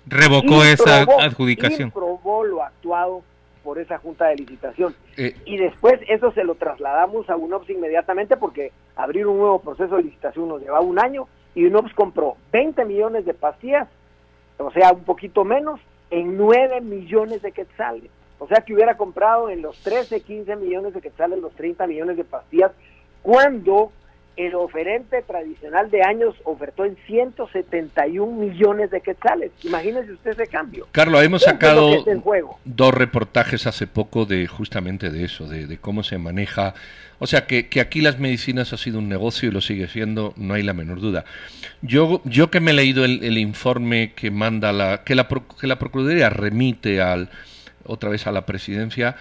revocó 0.07 0.63
esa 0.63 1.01
adjudicación. 1.01 1.91
Probó 1.91 2.45
lo 2.45 2.63
actuado 2.63 3.21
por 3.63 3.79
esa 3.79 3.97
Junta 3.97 4.27
de 4.27 4.35
Licitación. 4.37 4.95
Eh. 5.17 5.35
y 5.45 5.57
después 5.57 5.99
eso 6.07 6.31
se 6.31 6.43
lo 6.43 6.55
trasladamos 6.55 7.29
a 7.29 7.35
UNOPS 7.35 7.69
inmediatamente 7.69 8.37
porque 8.37 8.71
abrir 8.95 9.27
un 9.27 9.37
nuevo 9.37 9.59
proceso 9.59 9.97
de 9.97 10.03
licitación 10.03 10.47
nos 10.47 10.61
llevaba 10.61 10.81
un 10.81 10.99
año 10.99 11.27
y 11.53 11.65
UNOPS 11.65 11.93
compró 11.93 12.37
20 12.51 12.85
millones 12.85 13.25
de 13.25 13.33
pastillas 13.33 13.87
o 14.61 14.71
sea, 14.71 14.91
un 14.91 15.03
poquito 15.03 15.43
menos, 15.43 15.79
en 16.09 16.37
9 16.37 16.81
millones 16.81 17.41
de 17.41 17.51
quetzales. 17.51 18.09
O 18.39 18.47
sea, 18.47 18.61
que 18.61 18.73
hubiera 18.73 18.97
comprado 18.97 19.49
en 19.49 19.61
los 19.61 19.77
13, 19.79 20.21
15 20.21 20.55
millones 20.55 20.93
de 20.93 21.01
quetzales 21.01 21.39
los 21.39 21.53
30 21.55 21.87
millones 21.87 22.17
de 22.17 22.23
pastillas, 22.23 22.71
cuando 23.21 23.91
el 24.37 24.55
oferente 24.55 25.21
tradicional 25.21 25.91
de 25.91 26.03
años 26.03 26.35
ofertó 26.43 26.85
en 26.85 26.97
171 27.07 28.31
millones 28.31 28.89
de 28.91 29.01
quetzales. 29.01 29.51
Imagínese 29.63 30.13
usted 30.13 30.31
ese 30.31 30.47
cambio. 30.47 30.87
Carlos, 30.91 31.23
hemos 31.23 31.43
sacado 31.43 32.03
dos 32.65 32.93
reportajes 32.93 33.67
hace 33.67 33.87
poco 33.87 34.25
de 34.25 34.47
justamente 34.47 35.09
de 35.09 35.25
eso, 35.25 35.47
de, 35.47 35.77
cómo 35.77 36.03
se 36.03 36.17
maneja. 36.17 36.73
O 37.19 37.27
sea, 37.27 37.45
que, 37.45 37.67
aquí 37.79 38.01
las 38.01 38.19
medicinas 38.19 38.73
ha 38.73 38.77
sido 38.77 38.99
un 38.99 39.09
negocio 39.09 39.49
y 39.49 39.51
lo 39.51 39.61
sigue 39.61 39.87
siendo, 39.87 40.33
no 40.37 40.53
hay 40.53 40.63
la 40.63 40.73
menor 40.73 40.99
duda. 41.01 41.25
Yo, 41.81 42.21
yo 42.25 42.49
que 42.49 42.59
me 42.59 42.71
he 42.71 42.73
leído 42.73 43.05
el, 43.05 43.37
informe 43.37 44.13
que 44.15 44.31
manda 44.31 44.71
la 44.71 45.03
que, 45.03 45.15
la, 45.15 45.27
que 45.27 45.67
la 45.67 45.77
Procuraduría 45.77 46.29
remite 46.29 47.01
al 47.01 47.29
otra 47.85 48.09
vez 48.09 48.27
a 48.27 48.31
la 48.31 48.45
presidencia, 48.45 49.15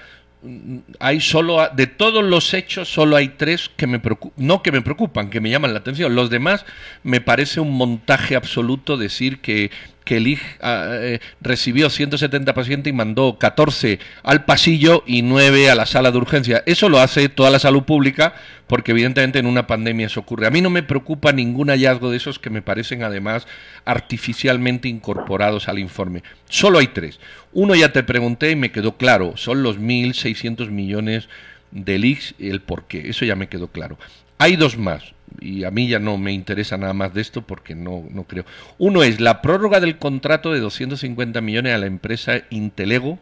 hay 0.98 1.20
solo 1.20 1.68
de 1.74 1.87
todos 1.87 2.24
los 2.24 2.55
hechos 2.55 2.88
solo 2.88 3.16
hay 3.16 3.29
tres 3.29 3.70
que 3.76 3.87
me 3.87 4.00
no 4.37 4.62
que 4.62 4.72
me 4.72 4.81
preocupan 4.81 5.29
que 5.29 5.40
me 5.40 5.50
llaman 5.50 5.74
la 5.74 5.81
atención. 5.81 6.14
Los 6.14 6.31
demás 6.31 6.64
me 7.03 7.20
parece 7.20 7.61
un 7.61 7.72
montaje 7.72 8.37
absoluto 8.37 8.96
decir 8.96 9.40
que 9.40 9.70
que 10.11 10.16
el 10.16 10.27
IG 10.27 10.40
ah, 10.61 10.88
eh, 10.90 11.20
recibió 11.40 11.88
170 11.88 12.53
pacientes 12.53 12.92
y 12.92 12.96
mandó 12.96 13.38
14 13.38 14.01
al 14.25 14.44
pasillo 14.44 15.05
y 15.07 15.23
9 15.23 15.70
a 15.70 15.77
la 15.77 15.87
sala 15.87 16.11
de 16.11 16.18
urgencia. 16.18 16.64
Eso 16.66 16.88
lo 16.88 16.99
hace 16.99 17.29
toda 17.29 17.49
la 17.49 17.61
salud 17.61 17.85
pública 17.85 18.35
porque 18.66 18.90
evidentemente 18.90 19.38
en 19.38 19.46
una 19.46 19.68
pandemia 19.68 20.07
eso 20.07 20.18
ocurre. 20.18 20.49
A 20.49 20.51
mí 20.51 20.62
no 20.62 20.68
me 20.68 20.83
preocupa 20.83 21.31
ningún 21.31 21.68
hallazgo 21.68 22.11
de 22.11 22.16
esos 22.16 22.40
que 22.40 22.51
me 22.51 22.61
parecen 22.61 23.05
además 23.05 23.46
artificialmente 23.85 24.88
incorporados 24.88 25.68
al 25.68 25.79
informe. 25.79 26.25
Solo 26.49 26.81
hay 26.81 26.88
tres. 26.88 27.20
Uno 27.53 27.77
ya 27.77 27.92
te 27.92 28.03
pregunté 28.03 28.51
y 28.51 28.57
me 28.57 28.73
quedó 28.73 28.96
claro, 28.96 29.37
son 29.37 29.62
los 29.62 29.79
1.600 29.79 30.70
millones 30.70 31.29
del 31.70 32.05
IX 32.05 32.35
el 32.40 32.62
por 32.62 32.88
qué. 32.88 33.11
Eso 33.11 33.25
ya 33.25 33.37
me 33.37 33.46
quedó 33.46 33.68
claro. 33.68 33.96
Hay 34.40 34.57
dos 34.57 34.79
más 34.79 35.12
y 35.38 35.64
a 35.64 35.70
mí 35.70 35.87
ya 35.87 35.98
no 35.98 36.16
me 36.16 36.33
interesa 36.33 36.79
nada 36.79 36.94
más 36.94 37.12
de 37.12 37.20
esto 37.20 37.42
porque 37.42 37.74
no, 37.74 38.07
no 38.11 38.24
creo. 38.24 38.46
Uno 38.79 39.03
es 39.03 39.20
la 39.20 39.42
prórroga 39.42 39.81
del 39.81 39.98
contrato 39.98 40.50
de 40.50 40.61
250 40.61 41.42
millones 41.42 41.74
a 41.74 41.79
la 41.79 41.85
empresa 41.85 42.40
Intelego, 42.48 43.18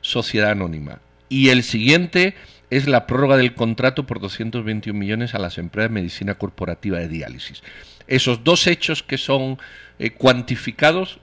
Sociedad 0.00 0.50
Anónima. 0.50 0.98
Y 1.28 1.50
el 1.50 1.62
siguiente 1.62 2.34
es 2.68 2.88
la 2.88 3.06
prórroga 3.06 3.36
del 3.36 3.54
contrato 3.54 4.06
por 4.06 4.18
221 4.18 4.98
millones 4.98 5.36
a 5.36 5.38
las 5.38 5.56
empresas 5.56 5.90
de 5.90 5.94
medicina 5.94 6.34
corporativa 6.34 6.98
de 6.98 7.06
diálisis. 7.06 7.62
Esos 8.08 8.42
dos 8.42 8.66
hechos 8.66 9.04
que 9.04 9.18
son 9.18 9.56
eh, 10.00 10.10
cuantificados, 10.10 11.20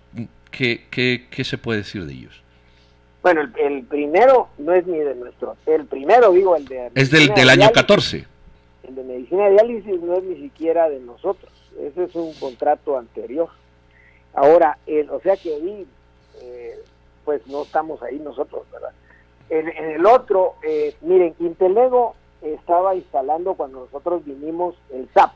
¿qué, 0.51 0.85
¿qué, 0.89 1.43
se 1.43 1.57
puede 1.57 1.79
decir 1.79 2.05
de 2.05 2.13
ellos? 2.13 2.41
Bueno, 3.21 3.41
el, 3.41 3.83
primero 3.83 4.47
no 4.57 4.71
es 4.71 4.87
ni 4.87 4.99
de 4.99 5.15
nuestro, 5.15 5.57
el 5.65 5.85
primero 5.85 6.31
digo 6.31 6.55
el 6.55 6.63
de... 6.63 6.91
Es 6.95 7.11
del, 7.11 7.27
del 7.33 7.49
año 7.49 7.69
14 7.73 8.36
el 8.87 8.95
de 8.95 9.03
medicina 9.03 9.45
de 9.45 9.51
diálisis 9.51 10.01
no 10.01 10.13
es 10.15 10.23
ni 10.23 10.35
siquiera 10.35 10.89
de 10.89 10.99
nosotros, 10.99 11.51
ese 11.79 12.05
es 12.05 12.15
un 12.15 12.33
contrato 12.33 12.97
anterior. 12.97 13.49
Ahora, 14.33 14.77
el, 14.85 15.09
o 15.09 15.19
sea 15.19 15.35
que 15.35 15.53
ahí, 15.53 15.87
eh, 16.41 16.79
pues 17.25 17.45
no 17.47 17.63
estamos 17.63 18.01
ahí 18.01 18.19
nosotros, 18.19 18.63
¿verdad? 18.71 18.91
En, 19.49 19.67
el 19.67 20.05
otro, 20.05 20.55
eh, 20.63 20.95
miren, 21.01 21.33
Intelego 21.39 22.15
estaba 22.41 22.95
instalando 22.95 23.55
cuando 23.55 23.81
nosotros 23.81 24.23
vinimos 24.25 24.75
el 24.91 25.07
SAP. 25.13 25.31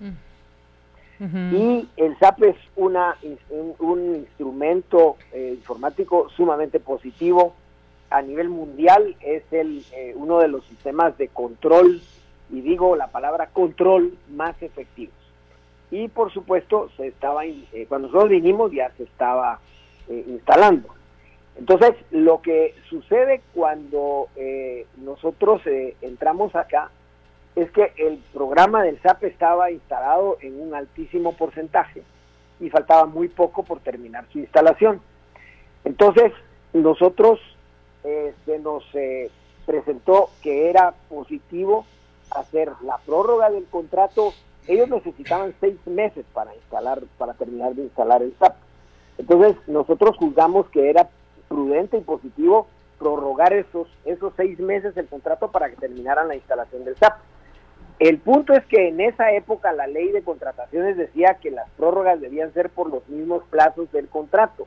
Mm. 0.00 1.54
Y 1.54 1.88
el 1.96 2.18
SAP 2.18 2.42
es 2.42 2.56
una, 2.74 3.16
un, 3.78 4.16
instrumento 4.16 5.16
eh, 5.32 5.54
informático 5.56 6.28
sumamente 6.30 6.80
positivo. 6.80 7.54
A 8.10 8.20
nivel 8.22 8.48
mundial 8.48 9.14
es 9.20 9.44
el, 9.52 9.84
uno 10.16 10.40
de 10.40 10.48
los 10.48 10.64
sistemas 10.64 11.16
de 11.16 11.28
control 11.28 12.02
y 12.52 12.60
digo 12.60 12.94
la 12.94 13.08
palabra 13.08 13.48
control 13.48 14.16
más 14.30 14.54
efectivos. 14.62 15.14
Y 15.90 16.08
por 16.08 16.32
supuesto, 16.32 16.90
se 16.96 17.08
estaba 17.08 17.44
eh, 17.44 17.86
cuando 17.88 18.08
nosotros 18.08 18.30
vinimos 18.30 18.70
ya 18.72 18.90
se 18.96 19.04
estaba 19.04 19.58
eh, 20.08 20.24
instalando. 20.28 20.88
Entonces, 21.56 21.94
lo 22.10 22.40
que 22.40 22.74
sucede 22.88 23.42
cuando 23.54 24.28
eh, 24.36 24.86
nosotros 24.98 25.60
entramos 26.00 26.54
acá 26.54 26.90
es 27.56 27.70
que 27.72 27.92
el 27.96 28.18
programa 28.32 28.82
del 28.82 29.00
SAP 29.02 29.24
estaba 29.24 29.70
instalado 29.70 30.38
en 30.40 30.58
un 30.60 30.74
altísimo 30.74 31.34
porcentaje 31.34 32.02
y 32.58 32.70
faltaba 32.70 33.04
muy 33.04 33.28
poco 33.28 33.62
por 33.64 33.80
terminar 33.80 34.24
su 34.32 34.38
instalación. 34.38 35.02
Entonces, 35.84 36.32
nosotros 36.72 37.38
se 38.02 38.58
nos 38.58 38.84
presentó 39.66 40.30
que 40.42 40.70
era 40.70 40.94
positivo 41.08 41.84
hacer 42.32 42.72
la 42.82 42.98
prórroga 42.98 43.50
del 43.50 43.64
contrato. 43.66 44.32
Ellos 44.66 44.88
necesitaban 44.88 45.54
seis 45.60 45.76
meses 45.86 46.24
para 46.32 46.54
instalar, 46.54 47.02
para 47.18 47.34
terminar 47.34 47.74
de 47.74 47.82
instalar 47.84 48.22
el 48.22 48.34
SAP. 48.38 48.56
Entonces 49.18 49.56
nosotros 49.66 50.16
juzgamos 50.16 50.68
que 50.70 50.90
era 50.90 51.08
prudente 51.48 51.98
y 51.98 52.00
positivo 52.00 52.66
prorrogar 52.98 53.52
esos, 53.52 53.88
esos 54.04 54.32
seis 54.36 54.58
meses 54.60 54.96
el 54.96 55.08
contrato 55.08 55.50
para 55.50 55.68
que 55.68 55.76
terminaran 55.76 56.28
la 56.28 56.36
instalación 56.36 56.84
del 56.84 56.96
SAP. 56.96 57.18
El 57.98 58.18
punto 58.18 58.52
es 58.52 58.64
que 58.66 58.88
en 58.88 59.00
esa 59.00 59.32
época 59.32 59.72
la 59.72 59.86
ley 59.86 60.10
de 60.10 60.22
contrataciones 60.22 60.96
decía 60.96 61.38
que 61.40 61.50
las 61.50 61.68
prórrogas 61.76 62.20
debían 62.20 62.52
ser 62.52 62.70
por 62.70 62.90
los 62.90 63.06
mismos 63.08 63.42
plazos 63.50 63.90
del 63.92 64.08
contrato 64.08 64.66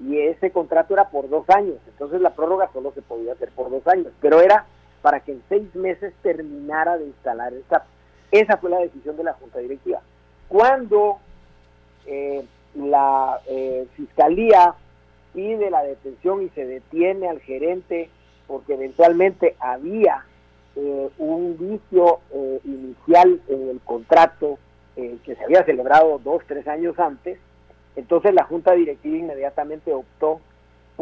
y 0.00 0.18
ese 0.18 0.50
contrato 0.50 0.94
era 0.94 1.10
por 1.10 1.28
dos 1.28 1.48
años, 1.50 1.76
entonces 1.86 2.20
la 2.20 2.30
prórroga 2.30 2.70
solo 2.72 2.92
se 2.92 3.02
podía 3.02 3.34
hacer 3.34 3.50
por 3.50 3.70
dos 3.70 3.86
años, 3.86 4.12
pero 4.20 4.40
era 4.40 4.66
para 5.02 5.20
que 5.20 5.32
en 5.32 5.42
seis 5.48 5.74
meses 5.74 6.14
terminara 6.22 6.96
de 6.96 7.06
instalar 7.06 7.52
el 7.52 7.64
SAP. 7.68 7.84
Esa 8.30 8.56
fue 8.56 8.70
la 8.70 8.78
decisión 8.78 9.16
de 9.16 9.24
la 9.24 9.34
Junta 9.34 9.58
Directiva. 9.58 10.00
Cuando 10.48 11.18
eh, 12.06 12.44
la 12.74 13.40
eh, 13.46 13.86
Fiscalía 13.96 14.74
pide 15.34 15.70
la 15.70 15.82
detención 15.82 16.42
y 16.42 16.48
se 16.50 16.64
detiene 16.64 17.28
al 17.28 17.40
gerente 17.40 18.08
porque 18.46 18.74
eventualmente 18.74 19.56
había 19.58 20.24
eh, 20.76 21.10
un 21.18 21.56
vicio 21.58 22.20
eh, 22.32 22.60
inicial 22.64 23.40
en 23.48 23.68
el 23.70 23.80
contrato 23.80 24.58
eh, 24.96 25.16
que 25.24 25.34
se 25.34 25.44
había 25.44 25.64
celebrado 25.64 26.18
dos, 26.22 26.42
tres 26.46 26.66
años 26.66 26.98
antes, 26.98 27.38
entonces 27.96 28.34
la 28.34 28.44
Junta 28.44 28.72
Directiva 28.72 29.16
inmediatamente 29.16 29.92
optó 29.92 30.40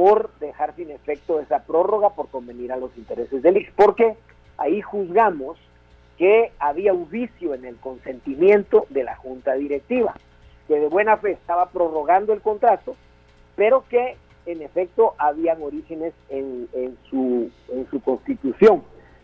por 0.00 0.30
dejar 0.40 0.74
sin 0.76 0.90
efecto 0.90 1.40
esa 1.40 1.58
prórroga 1.58 2.08
por 2.14 2.28
convenir 2.28 2.72
a 2.72 2.78
los 2.78 2.96
intereses 2.96 3.42
del 3.42 3.58
IX, 3.58 3.70
porque 3.76 4.16
ahí 4.56 4.80
juzgamos 4.80 5.58
que 6.16 6.52
había 6.58 6.94
un 6.94 7.10
vicio 7.10 7.52
en 7.52 7.66
el 7.66 7.76
consentimiento 7.76 8.86
de 8.88 9.04
la 9.04 9.16
Junta 9.16 9.52
Directiva, 9.56 10.14
que 10.66 10.80
de 10.80 10.88
buena 10.88 11.18
fe 11.18 11.32
estaba 11.32 11.68
prorrogando 11.68 12.32
el 12.32 12.40
contrato, 12.40 12.96
pero 13.56 13.84
que 13.90 14.16
en 14.46 14.62
efecto 14.62 15.12
habían 15.18 15.60
orígenes 15.62 16.14
en, 16.30 16.66
en, 16.72 16.96
su, 17.10 17.50
en 17.68 17.86
su 17.90 18.00
constitución. 18.00 18.82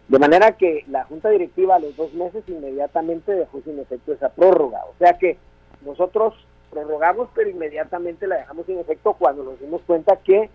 De 0.09 0.19
manera 0.19 0.59
que 0.59 0.85
la 0.89 1.05
Junta 1.05 1.31
Directiva 1.31 1.77
a 1.77 1.79
los 1.79 1.97
dos 1.97 2.13
meses 2.13 2.45
inmediatamente 2.49 3.33
dejó 3.33 3.63
sin 3.63 3.79
efecto 3.79 4.13
esa 4.13 4.29
prórroga. 4.29 4.83
O 4.91 4.99
sea 4.99 5.15
que 5.15 5.39
nosotros 5.87 6.35
prorrogamos, 6.69 7.31
pero 7.35 7.49
inmediatamente 7.49 8.27
la 8.27 8.37
dejamos 8.37 8.67
sin 8.67 8.79
efecto 8.79 9.15
cuando 9.15 9.43
nos 9.43 9.59
dimos 9.59 9.81
cuenta 9.87 10.17
que 10.17 10.51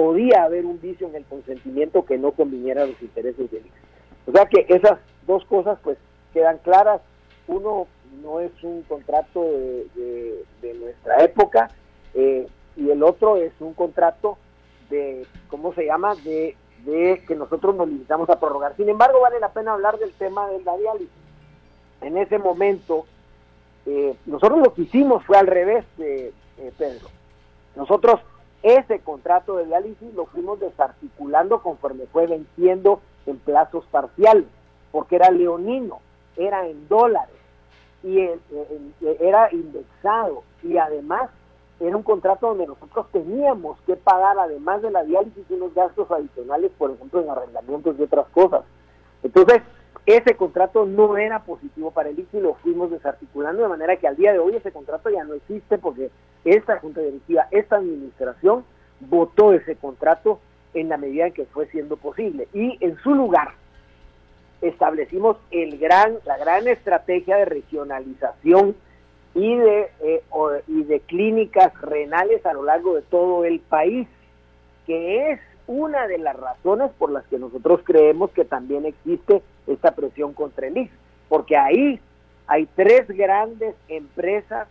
podía 0.00 0.44
haber 0.44 0.64
un 0.64 0.80
vicio 0.80 1.08
en 1.08 1.14
el 1.14 1.26
consentimiento 1.26 2.06
que 2.06 2.16
no 2.16 2.30
conviniera 2.30 2.84
a 2.84 2.86
los 2.86 3.02
intereses 3.02 3.50
del 3.50 3.66
ICE. 3.66 3.78
O 4.26 4.32
sea 4.32 4.46
que 4.46 4.64
esas 4.66 4.98
dos 5.26 5.44
cosas 5.44 5.78
pues 5.82 5.98
quedan 6.32 6.56
claras. 6.56 7.02
Uno 7.46 7.86
no 8.22 8.40
es 8.40 8.50
un 8.62 8.80
contrato 8.84 9.42
de, 9.42 10.42
nuestra 10.80 11.22
época 11.22 11.70
eh, 12.14 12.46
y 12.76 12.88
el 12.88 13.02
otro 13.02 13.36
es 13.36 13.52
un 13.60 13.74
contrato 13.74 14.38
de, 14.88 15.26
¿cómo 15.48 15.74
se 15.74 15.84
llama?, 15.84 16.14
de, 16.24 16.56
que 17.28 17.34
nosotros 17.34 17.76
nos 17.76 17.86
limitamos 17.86 18.30
a 18.30 18.40
prorrogar. 18.40 18.74
Sin 18.76 18.88
embargo, 18.88 19.20
vale 19.20 19.38
la 19.38 19.52
pena 19.52 19.74
hablar 19.74 19.98
del 19.98 20.12
tema 20.14 20.48
de 20.48 20.62
la 20.62 20.78
diálisis. 20.78 21.10
En 22.00 22.16
ese 22.16 22.38
momento, 22.38 23.04
eh, 23.84 24.16
nosotros 24.24 24.60
lo 24.60 24.72
que 24.72 24.82
hicimos 24.82 25.22
fue 25.26 25.36
al 25.36 25.46
revés, 25.46 25.84
de 25.98 26.32
eh, 26.56 26.72
Pedro. 26.78 27.08
Nosotros 27.76 28.22
ese 28.62 29.00
contrato 29.00 29.56
de 29.56 29.66
diálisis 29.66 30.14
lo 30.14 30.26
fuimos 30.26 30.60
desarticulando 30.60 31.62
conforme 31.62 32.06
fue 32.06 32.26
venciendo 32.26 33.00
en 33.26 33.38
plazos 33.38 33.84
parciales, 33.86 34.46
porque 34.92 35.16
era 35.16 35.30
leonino, 35.30 36.00
era 36.36 36.66
en 36.66 36.88
dólares 36.88 37.34
y 38.02 38.18
eh, 38.18 38.38
era 39.20 39.52
indexado 39.52 40.42
y 40.62 40.76
además 40.76 41.30
era 41.80 41.96
un 41.96 42.02
contrato 42.02 42.48
donde 42.48 42.66
nosotros 42.66 43.06
teníamos 43.10 43.80
que 43.86 43.96
pagar, 43.96 44.38
además 44.38 44.82
de 44.82 44.90
la 44.90 45.02
diálisis, 45.02 45.44
unos 45.48 45.74
gastos 45.74 46.10
adicionales, 46.10 46.70
por 46.76 46.90
ejemplo, 46.90 47.22
en 47.22 47.30
arrendamientos 47.30 47.96
y 47.98 48.02
otras 48.02 48.28
cosas. 48.28 48.64
Entonces, 49.22 49.62
ese 50.04 50.36
contrato 50.36 50.84
no 50.84 51.16
era 51.16 51.42
positivo 51.44 51.90
para 51.90 52.10
el 52.10 52.18
ICI 52.18 52.40
lo 52.40 52.54
fuimos 52.54 52.90
desarticulando 52.90 53.62
de 53.62 53.68
manera 53.68 53.96
que 53.96 54.08
al 54.08 54.16
día 54.16 54.32
de 54.32 54.38
hoy 54.38 54.56
ese 54.56 54.72
contrato 54.72 55.08
ya 55.10 55.24
no 55.24 55.34
existe 55.34 55.78
porque 55.78 56.10
esta 56.44 56.78
junta 56.78 57.00
directiva, 57.00 57.46
esta 57.50 57.76
administración 57.76 58.64
votó 59.00 59.52
ese 59.52 59.76
contrato 59.76 60.40
en 60.74 60.88
la 60.88 60.96
medida 60.96 61.26
en 61.26 61.32
que 61.32 61.46
fue 61.46 61.66
siendo 61.66 61.96
posible. 61.96 62.48
Y 62.52 62.78
en 62.80 62.96
su 62.98 63.14
lugar 63.14 63.52
establecimos 64.60 65.36
el 65.50 65.78
gran 65.78 66.18
la 66.26 66.36
gran 66.36 66.68
estrategia 66.68 67.36
de 67.36 67.46
regionalización 67.46 68.76
y 69.34 69.56
de, 69.56 69.90
eh, 70.00 70.22
o, 70.30 70.50
y 70.66 70.82
de 70.84 71.00
clínicas 71.00 71.78
renales 71.80 72.44
a 72.44 72.52
lo 72.52 72.64
largo 72.64 72.94
de 72.94 73.02
todo 73.02 73.44
el 73.44 73.60
país, 73.60 74.08
que 74.86 75.30
es 75.30 75.40
una 75.66 76.08
de 76.08 76.18
las 76.18 76.36
razones 76.36 76.90
por 76.98 77.12
las 77.12 77.24
que 77.26 77.38
nosotros 77.38 77.80
creemos 77.84 78.30
que 78.32 78.44
también 78.44 78.86
existe 78.86 79.40
esta 79.68 79.92
presión 79.92 80.34
contra 80.34 80.66
el 80.66 80.76
IX, 80.76 80.90
porque 81.28 81.56
ahí 81.56 82.00
hay 82.48 82.66
tres 82.74 83.06
grandes 83.06 83.76
empresas 83.88 84.66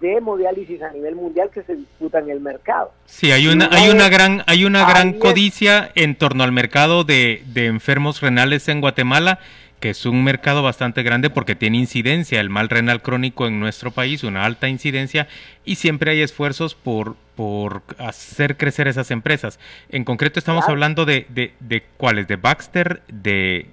de 0.00 0.16
hemodiálisis 0.16 0.82
a 0.82 0.90
nivel 0.90 1.14
mundial 1.14 1.50
que 1.50 1.62
se 1.62 1.74
disputan 1.74 2.28
el 2.28 2.40
mercado. 2.40 2.92
Sí, 3.06 3.32
hay 3.32 3.46
una, 3.46 3.68
hay 3.72 3.88
una 3.88 4.08
gran, 4.08 4.42
hay 4.46 4.64
una 4.64 4.88
gran 4.88 5.14
codicia 5.14 5.90
en 5.94 6.16
torno 6.16 6.44
al 6.44 6.52
mercado 6.52 7.04
de, 7.04 7.42
de 7.46 7.66
enfermos 7.66 8.20
renales 8.20 8.68
en 8.68 8.80
Guatemala 8.80 9.38
que 9.80 9.90
es 9.90 10.06
un 10.06 10.24
mercado 10.24 10.62
bastante 10.62 11.02
grande 11.02 11.30
porque 11.30 11.54
tiene 11.54 11.78
incidencia 11.78 12.40
el 12.40 12.50
mal 12.50 12.68
renal 12.68 13.02
crónico 13.02 13.46
en 13.46 13.60
nuestro 13.60 13.90
país, 13.90 14.24
una 14.24 14.44
alta 14.44 14.68
incidencia, 14.68 15.28
y 15.64 15.76
siempre 15.76 16.12
hay 16.12 16.22
esfuerzos 16.22 16.74
por, 16.74 17.16
por 17.34 17.82
hacer 17.98 18.56
crecer 18.56 18.88
esas 18.88 19.10
empresas. 19.10 19.60
En 19.88 20.04
concreto 20.04 20.38
estamos 20.38 20.68
hablando 20.68 21.04
de, 21.04 21.26
de, 21.28 21.52
de, 21.60 21.82
cuáles, 21.96 22.26
de 22.26 22.36
Baxter, 22.36 23.02
de... 23.08 23.66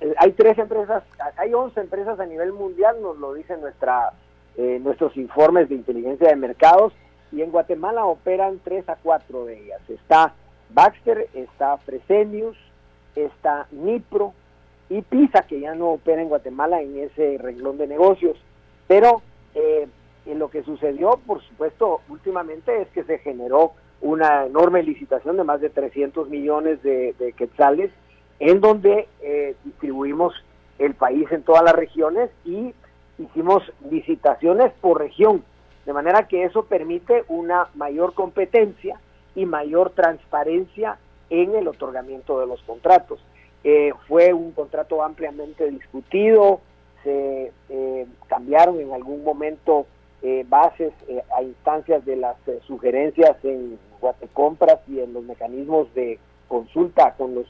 Eh, 0.00 0.14
hay 0.18 0.32
tres 0.32 0.58
empresas, 0.58 1.02
hay 1.36 1.52
11 1.52 1.80
empresas 1.80 2.20
a 2.20 2.26
nivel 2.26 2.52
mundial, 2.52 2.96
nos 3.02 3.18
lo 3.18 3.34
dicen 3.34 3.60
nuestra, 3.60 4.12
eh, 4.58 4.78
nuestros 4.82 5.16
informes 5.16 5.68
de 5.68 5.76
inteligencia 5.76 6.28
de 6.28 6.36
mercados, 6.36 6.92
y 7.32 7.42
en 7.42 7.50
Guatemala 7.50 8.04
operan 8.04 8.60
tres 8.62 8.88
a 8.88 8.96
cuatro 8.96 9.44
de 9.44 9.60
ellas. 9.60 9.80
Está 9.88 10.34
Baxter, 10.70 11.28
está 11.32 11.76
Fresenius, 11.78 12.56
está 13.14 13.66
Nipro, 13.70 14.34
y 14.90 15.02
PISA, 15.02 15.42
que 15.42 15.60
ya 15.60 15.74
no 15.74 15.90
opera 15.90 16.22
en 16.22 16.28
Guatemala 16.28 16.80
en 16.80 16.98
ese 16.98 17.38
renglón 17.38 17.78
de 17.78 17.86
negocios. 17.86 18.36
Pero 18.86 19.22
eh, 19.54 19.86
en 20.26 20.38
lo 20.38 20.50
que 20.50 20.62
sucedió, 20.62 21.20
por 21.26 21.42
supuesto, 21.42 22.00
últimamente 22.08 22.82
es 22.82 22.88
que 22.88 23.04
se 23.04 23.18
generó 23.18 23.72
una 24.00 24.46
enorme 24.46 24.82
licitación 24.82 25.36
de 25.36 25.44
más 25.44 25.60
de 25.60 25.70
300 25.70 26.28
millones 26.28 26.82
de, 26.82 27.14
de 27.18 27.32
quetzales, 27.32 27.90
en 28.40 28.60
donde 28.60 29.08
eh, 29.20 29.56
distribuimos 29.64 30.34
el 30.78 30.94
país 30.94 31.30
en 31.32 31.42
todas 31.42 31.64
las 31.64 31.74
regiones 31.74 32.30
y 32.44 32.72
hicimos 33.18 33.62
licitaciones 33.90 34.72
por 34.80 34.98
región, 34.98 35.44
de 35.86 35.92
manera 35.92 36.28
que 36.28 36.44
eso 36.44 36.64
permite 36.64 37.24
una 37.28 37.68
mayor 37.74 38.14
competencia 38.14 39.00
y 39.34 39.46
mayor 39.46 39.90
transparencia 39.90 40.98
en 41.30 41.54
el 41.54 41.68
otorgamiento 41.68 42.40
de 42.40 42.46
los 42.46 42.62
contratos. 42.62 43.20
Eh, 43.64 43.92
fue 44.06 44.32
un 44.32 44.52
contrato 44.52 45.02
ampliamente 45.02 45.70
discutido, 45.70 46.60
se 47.02 47.52
eh, 47.68 48.06
cambiaron 48.28 48.80
en 48.80 48.92
algún 48.92 49.24
momento 49.24 49.86
eh, 50.20 50.44
bases 50.48 50.92
eh, 51.06 51.22
a 51.36 51.42
instancias 51.44 52.04
de 52.04 52.16
las 52.16 52.36
eh, 52.48 52.58
sugerencias 52.66 53.36
en 53.44 53.78
Guatecompras 54.00 54.80
y 54.88 54.98
en 54.98 55.12
los 55.12 55.22
mecanismos 55.22 55.94
de 55.94 56.18
consulta 56.48 57.14
con 57.16 57.36
los 57.36 57.46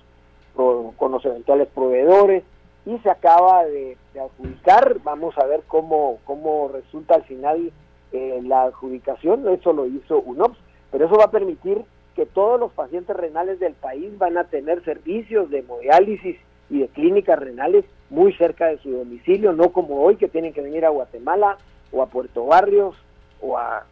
con 0.54 1.12
los 1.12 1.24
eventuales 1.24 1.68
proveedores 1.68 2.42
y 2.88 2.98
se 3.01 3.11
acaba 3.11 3.66
de, 3.66 3.98
adjudicar, 4.18 4.96
vamos 5.05 5.37
a 5.37 5.44
ver 5.44 5.61
cómo, 5.68 6.18
cómo 6.24 6.70
resulta 6.72 7.16
al 7.16 7.24
final 7.24 7.70
la 8.11 8.62
adjudicación, 8.62 9.46
eso 9.48 9.74
lo 9.74 9.87
hizo 9.87 10.20
UNOPS, 10.20 10.59
pero 10.90 11.05
eso 11.05 11.16
va 11.16 11.24
a 11.24 11.31
permitir 11.31 11.85
que 12.16 12.24
todos 12.24 12.59
los 12.59 12.72
pacientes 12.72 13.14
renales 13.14 13.61
del 13.61 13.74
país 13.74 14.16
van 14.16 14.38
a 14.38 14.44
tener 14.44 14.83
servicios 14.85 15.51
de 15.51 15.59
hemodiálisis 15.59 16.38
y 16.70 16.81
de 16.81 16.88
clínicas 16.88 17.38
renales 17.38 17.85
muy 18.09 18.33
cerca 18.33 18.68
de 18.68 18.79
su 18.79 18.90
domicilio, 18.90 19.53
no 19.53 19.70
como 19.70 20.03
hoy 20.03 20.16
que 20.16 20.29
tienen 20.29 20.55
que 20.55 20.62
venir 20.62 20.87
a 20.87 20.90
Guatemala 20.90 21.59
o 21.92 22.03
a 22.03 22.07
Puerto 22.07 22.46
Barrios 22.46 22.96
o 23.42 23.59
a 23.59 23.85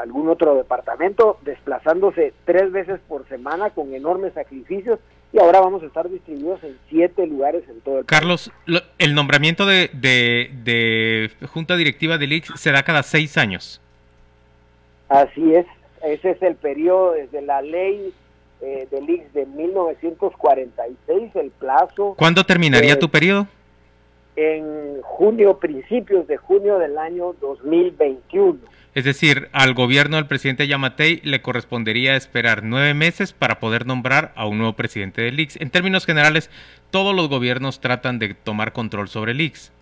algún 0.00 0.30
otro 0.30 0.54
departamento, 0.54 1.36
desplazándose 1.42 2.32
tres 2.46 2.72
veces 2.72 3.00
por 3.06 3.28
semana 3.28 3.70
con 3.70 3.94
enormes 3.94 4.32
sacrificios 4.32 4.98
y 5.32 5.38
ahora 5.38 5.60
vamos 5.60 5.82
a 5.82 5.86
estar 5.86 6.08
distribuidos 6.08 6.62
en 6.64 6.78
siete 6.88 7.26
lugares 7.26 7.62
en 7.68 7.80
todo 7.80 7.98
el 7.98 8.04
Carlos, 8.06 8.50
país. 8.66 8.82
el 8.98 9.14
nombramiento 9.14 9.66
de, 9.66 9.90
de, 9.92 10.50
de 10.64 11.30
Junta 11.46 11.76
Directiva 11.76 12.16
del 12.18 12.32
IX 12.32 12.52
se 12.56 12.72
da 12.72 12.82
cada 12.82 13.02
seis 13.02 13.36
años. 13.36 13.80
Así 15.08 15.54
es, 15.54 15.66
ese 16.02 16.30
es 16.30 16.42
el 16.42 16.54
periodo 16.54 17.12
desde 17.12 17.42
la 17.42 17.62
ley 17.62 18.12
eh, 18.60 18.88
del 18.90 19.08
IX 19.08 19.32
de 19.34 19.46
1946, 19.46 21.36
el 21.36 21.50
plazo... 21.50 22.14
¿Cuándo 22.16 22.44
terminaría 22.44 22.98
tu 22.98 23.08
periodo? 23.08 23.46
En 24.36 25.00
junio, 25.02 25.58
principios 25.58 26.26
de 26.26 26.36
junio 26.36 26.78
del 26.78 26.96
año 26.98 27.34
2021. 27.40 28.58
Es 28.94 29.04
decir, 29.04 29.48
al 29.52 29.74
gobierno 29.74 30.16
del 30.16 30.26
presidente 30.26 30.66
Yamatei 30.66 31.20
le 31.22 31.42
correspondería 31.42 32.16
esperar 32.16 32.62
nueve 32.62 32.94
meses 32.94 33.32
para 33.32 33.60
poder 33.60 33.86
nombrar 33.86 34.32
a 34.34 34.46
un 34.46 34.58
nuevo 34.58 34.72
presidente 34.74 35.22
del 35.22 35.38
IX. 35.38 35.60
En 35.60 35.70
términos 35.70 36.06
generales, 36.06 36.50
todos 36.90 37.14
los 37.14 37.28
gobiernos 37.28 37.80
tratan 37.80 38.18
de 38.18 38.34
tomar 38.34 38.72
control 38.72 39.08
sobre 39.08 39.32
el 39.32 39.40
IX. 39.40 39.72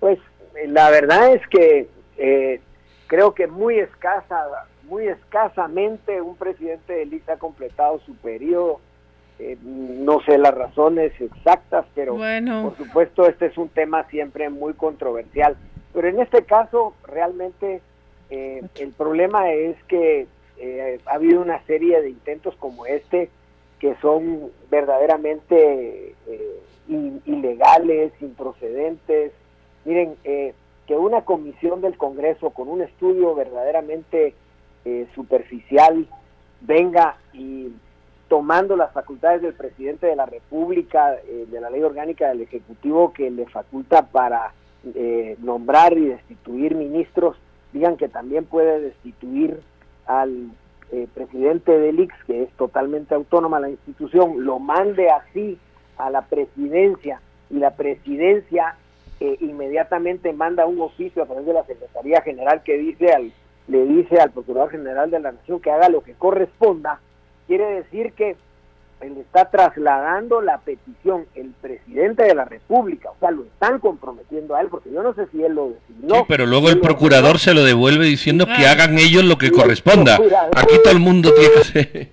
Pues 0.00 0.18
la 0.68 0.90
verdad 0.90 1.34
es 1.34 1.46
que 1.48 1.88
eh, 2.18 2.60
creo 3.06 3.34
que 3.34 3.46
muy 3.46 3.78
escasa, 3.78 4.44
muy 4.84 5.06
escasamente 5.06 6.20
un 6.20 6.36
presidente 6.36 6.92
del 6.92 7.12
IX 7.12 7.28
ha 7.30 7.36
completado 7.36 8.00
su 8.06 8.14
periodo. 8.16 8.80
Eh, 9.38 9.56
no 9.62 10.20
sé 10.22 10.38
las 10.38 10.54
razones 10.54 11.12
exactas, 11.20 11.86
pero 11.94 12.16
por 12.16 12.76
supuesto 12.76 13.26
este 13.26 13.46
es 13.46 13.58
un 13.58 13.70
tema 13.70 14.04
siempre 14.08 14.50
muy 14.50 14.74
controversial. 14.74 15.56
Pero 15.92 16.08
en 16.08 16.20
este 16.20 16.44
caso, 16.44 16.94
realmente 17.06 17.82
eh, 18.30 18.62
el 18.76 18.92
problema 18.92 19.50
es 19.52 19.76
que 19.84 20.26
eh, 20.56 21.00
ha 21.04 21.14
habido 21.14 21.42
una 21.42 21.62
serie 21.64 22.00
de 22.00 22.10
intentos 22.10 22.54
como 22.56 22.86
este 22.86 23.28
que 23.78 23.94
son 23.96 24.50
verdaderamente 24.70 26.14
eh, 26.26 26.58
ilegales, 27.26 28.12
improcedentes. 28.20 29.32
Miren, 29.84 30.14
que 30.22 30.96
una 30.96 31.22
comisión 31.22 31.80
del 31.80 31.96
Congreso 31.96 32.50
con 32.50 32.68
un 32.68 32.82
estudio 32.82 33.34
verdaderamente 33.34 34.34
superficial 35.14 36.06
venga 36.60 37.16
y 37.32 37.72
tomando 38.28 38.76
las 38.76 38.92
facultades 38.92 39.42
del 39.42 39.54
presidente 39.54 40.06
de 40.06 40.14
la 40.14 40.26
República, 40.26 41.16
de 41.26 41.60
la 41.60 41.70
ley 41.70 41.82
orgánica 41.82 42.28
del 42.28 42.42
Ejecutivo 42.42 43.12
que 43.12 43.30
le 43.30 43.46
faculta 43.46 44.06
para 44.06 44.52
eh, 44.94 45.36
nombrar 45.40 45.96
y 45.96 46.06
destituir 46.06 46.74
ministros, 46.74 47.36
digan 47.72 47.96
que 47.96 48.08
también 48.08 48.44
puede 48.44 48.80
destituir 48.80 49.60
al 50.06 50.50
eh, 50.90 51.06
presidente 51.14 51.78
del 51.78 52.00
IX, 52.00 52.14
que 52.26 52.42
es 52.42 52.50
totalmente 52.52 53.14
autónoma 53.14 53.60
la 53.60 53.70
institución, 53.70 54.44
lo 54.44 54.58
mande 54.58 55.10
así 55.10 55.58
a 55.96 56.10
la 56.10 56.22
presidencia 56.22 57.20
y 57.48 57.58
la 57.58 57.70
presidencia 57.76 58.76
eh, 59.20 59.36
inmediatamente 59.40 60.32
manda 60.32 60.66
un 60.66 60.80
oficio 60.80 61.22
a 61.22 61.26
través 61.26 61.46
de 61.46 61.52
la 61.52 61.64
Secretaría 61.64 62.20
General 62.22 62.62
que 62.62 62.76
dice 62.76 63.12
al, 63.12 63.32
le 63.68 63.84
dice 63.86 64.18
al 64.20 64.32
Procurador 64.32 64.70
General 64.70 65.10
de 65.10 65.20
la 65.20 65.32
Nación 65.32 65.60
que 65.60 65.70
haga 65.70 65.88
lo 65.88 66.02
que 66.02 66.14
corresponda, 66.14 67.00
quiere 67.46 67.66
decir 67.66 68.12
que 68.14 68.36
le 69.10 69.20
está 69.20 69.50
trasladando 69.50 70.40
la 70.40 70.58
petición 70.58 71.26
el 71.34 71.50
presidente 71.60 72.24
de 72.24 72.34
la 72.34 72.44
República, 72.44 73.10
o 73.10 73.16
sea, 73.18 73.30
lo 73.30 73.44
están 73.44 73.78
comprometiendo 73.78 74.54
a 74.54 74.60
él, 74.60 74.68
porque 74.68 74.90
yo 74.92 75.02
no 75.02 75.14
sé 75.14 75.26
si 75.32 75.42
él 75.42 75.54
lo 75.54 75.70
designó. 75.70 76.16
Sí, 76.16 76.22
pero 76.28 76.46
luego 76.46 76.68
el 76.68 76.80
procurador 76.80 77.38
se 77.38 77.54
lo 77.54 77.64
devuelve 77.64 78.06
diciendo 78.06 78.46
que 78.46 78.66
hagan 78.66 78.98
ellos 78.98 79.24
lo 79.24 79.38
que 79.38 79.50
corresponda. 79.50 80.18
Aquí 80.54 80.76
todo 80.82 80.92
el 80.92 81.00
mundo 81.00 81.32
tiene 81.34 81.52
que 81.52 81.60
hacer... 81.60 82.08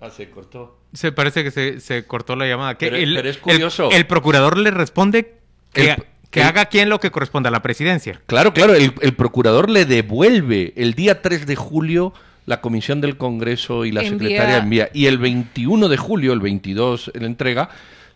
Ah, 0.00 0.10
se 0.10 0.28
cortó. 0.30 0.78
Se 0.92 1.12
parece 1.12 1.44
que 1.44 1.52
se, 1.52 1.78
se 1.78 2.04
cortó 2.06 2.34
la 2.34 2.46
llamada. 2.46 2.76
Pero, 2.76 2.96
el, 2.96 3.16
es 3.18 3.38
curioso. 3.38 3.88
El, 3.92 4.04
procurador 4.06 4.58
le 4.58 4.72
responde 4.72 5.36
que, 5.72 5.96
que 6.30 6.42
haga 6.42 6.66
quien 6.66 6.88
lo 6.88 6.98
que 6.98 7.12
corresponda 7.12 7.48
a 7.48 7.52
la 7.52 7.62
presidencia. 7.62 8.20
Claro, 8.26 8.52
claro, 8.52 8.74
el, 8.74 8.94
el 9.00 9.14
procurador 9.14 9.70
le 9.70 9.84
devuelve 9.84 10.72
el 10.76 10.94
día 10.94 11.22
3 11.22 11.46
de 11.46 11.54
julio 11.54 12.12
la 12.46 12.60
Comisión 12.60 13.00
del 13.00 13.16
Congreso 13.16 13.84
y 13.84 13.92
la 13.92 14.02
Secretaria 14.02 14.58
envía. 14.58 14.88
Y 14.92 15.06
el 15.06 15.18
21 15.18 15.88
de 15.88 15.96
julio, 15.96 16.32
el 16.32 16.40
22 16.40 17.12
en 17.14 17.20
la 17.22 17.26
entrega, 17.26 17.68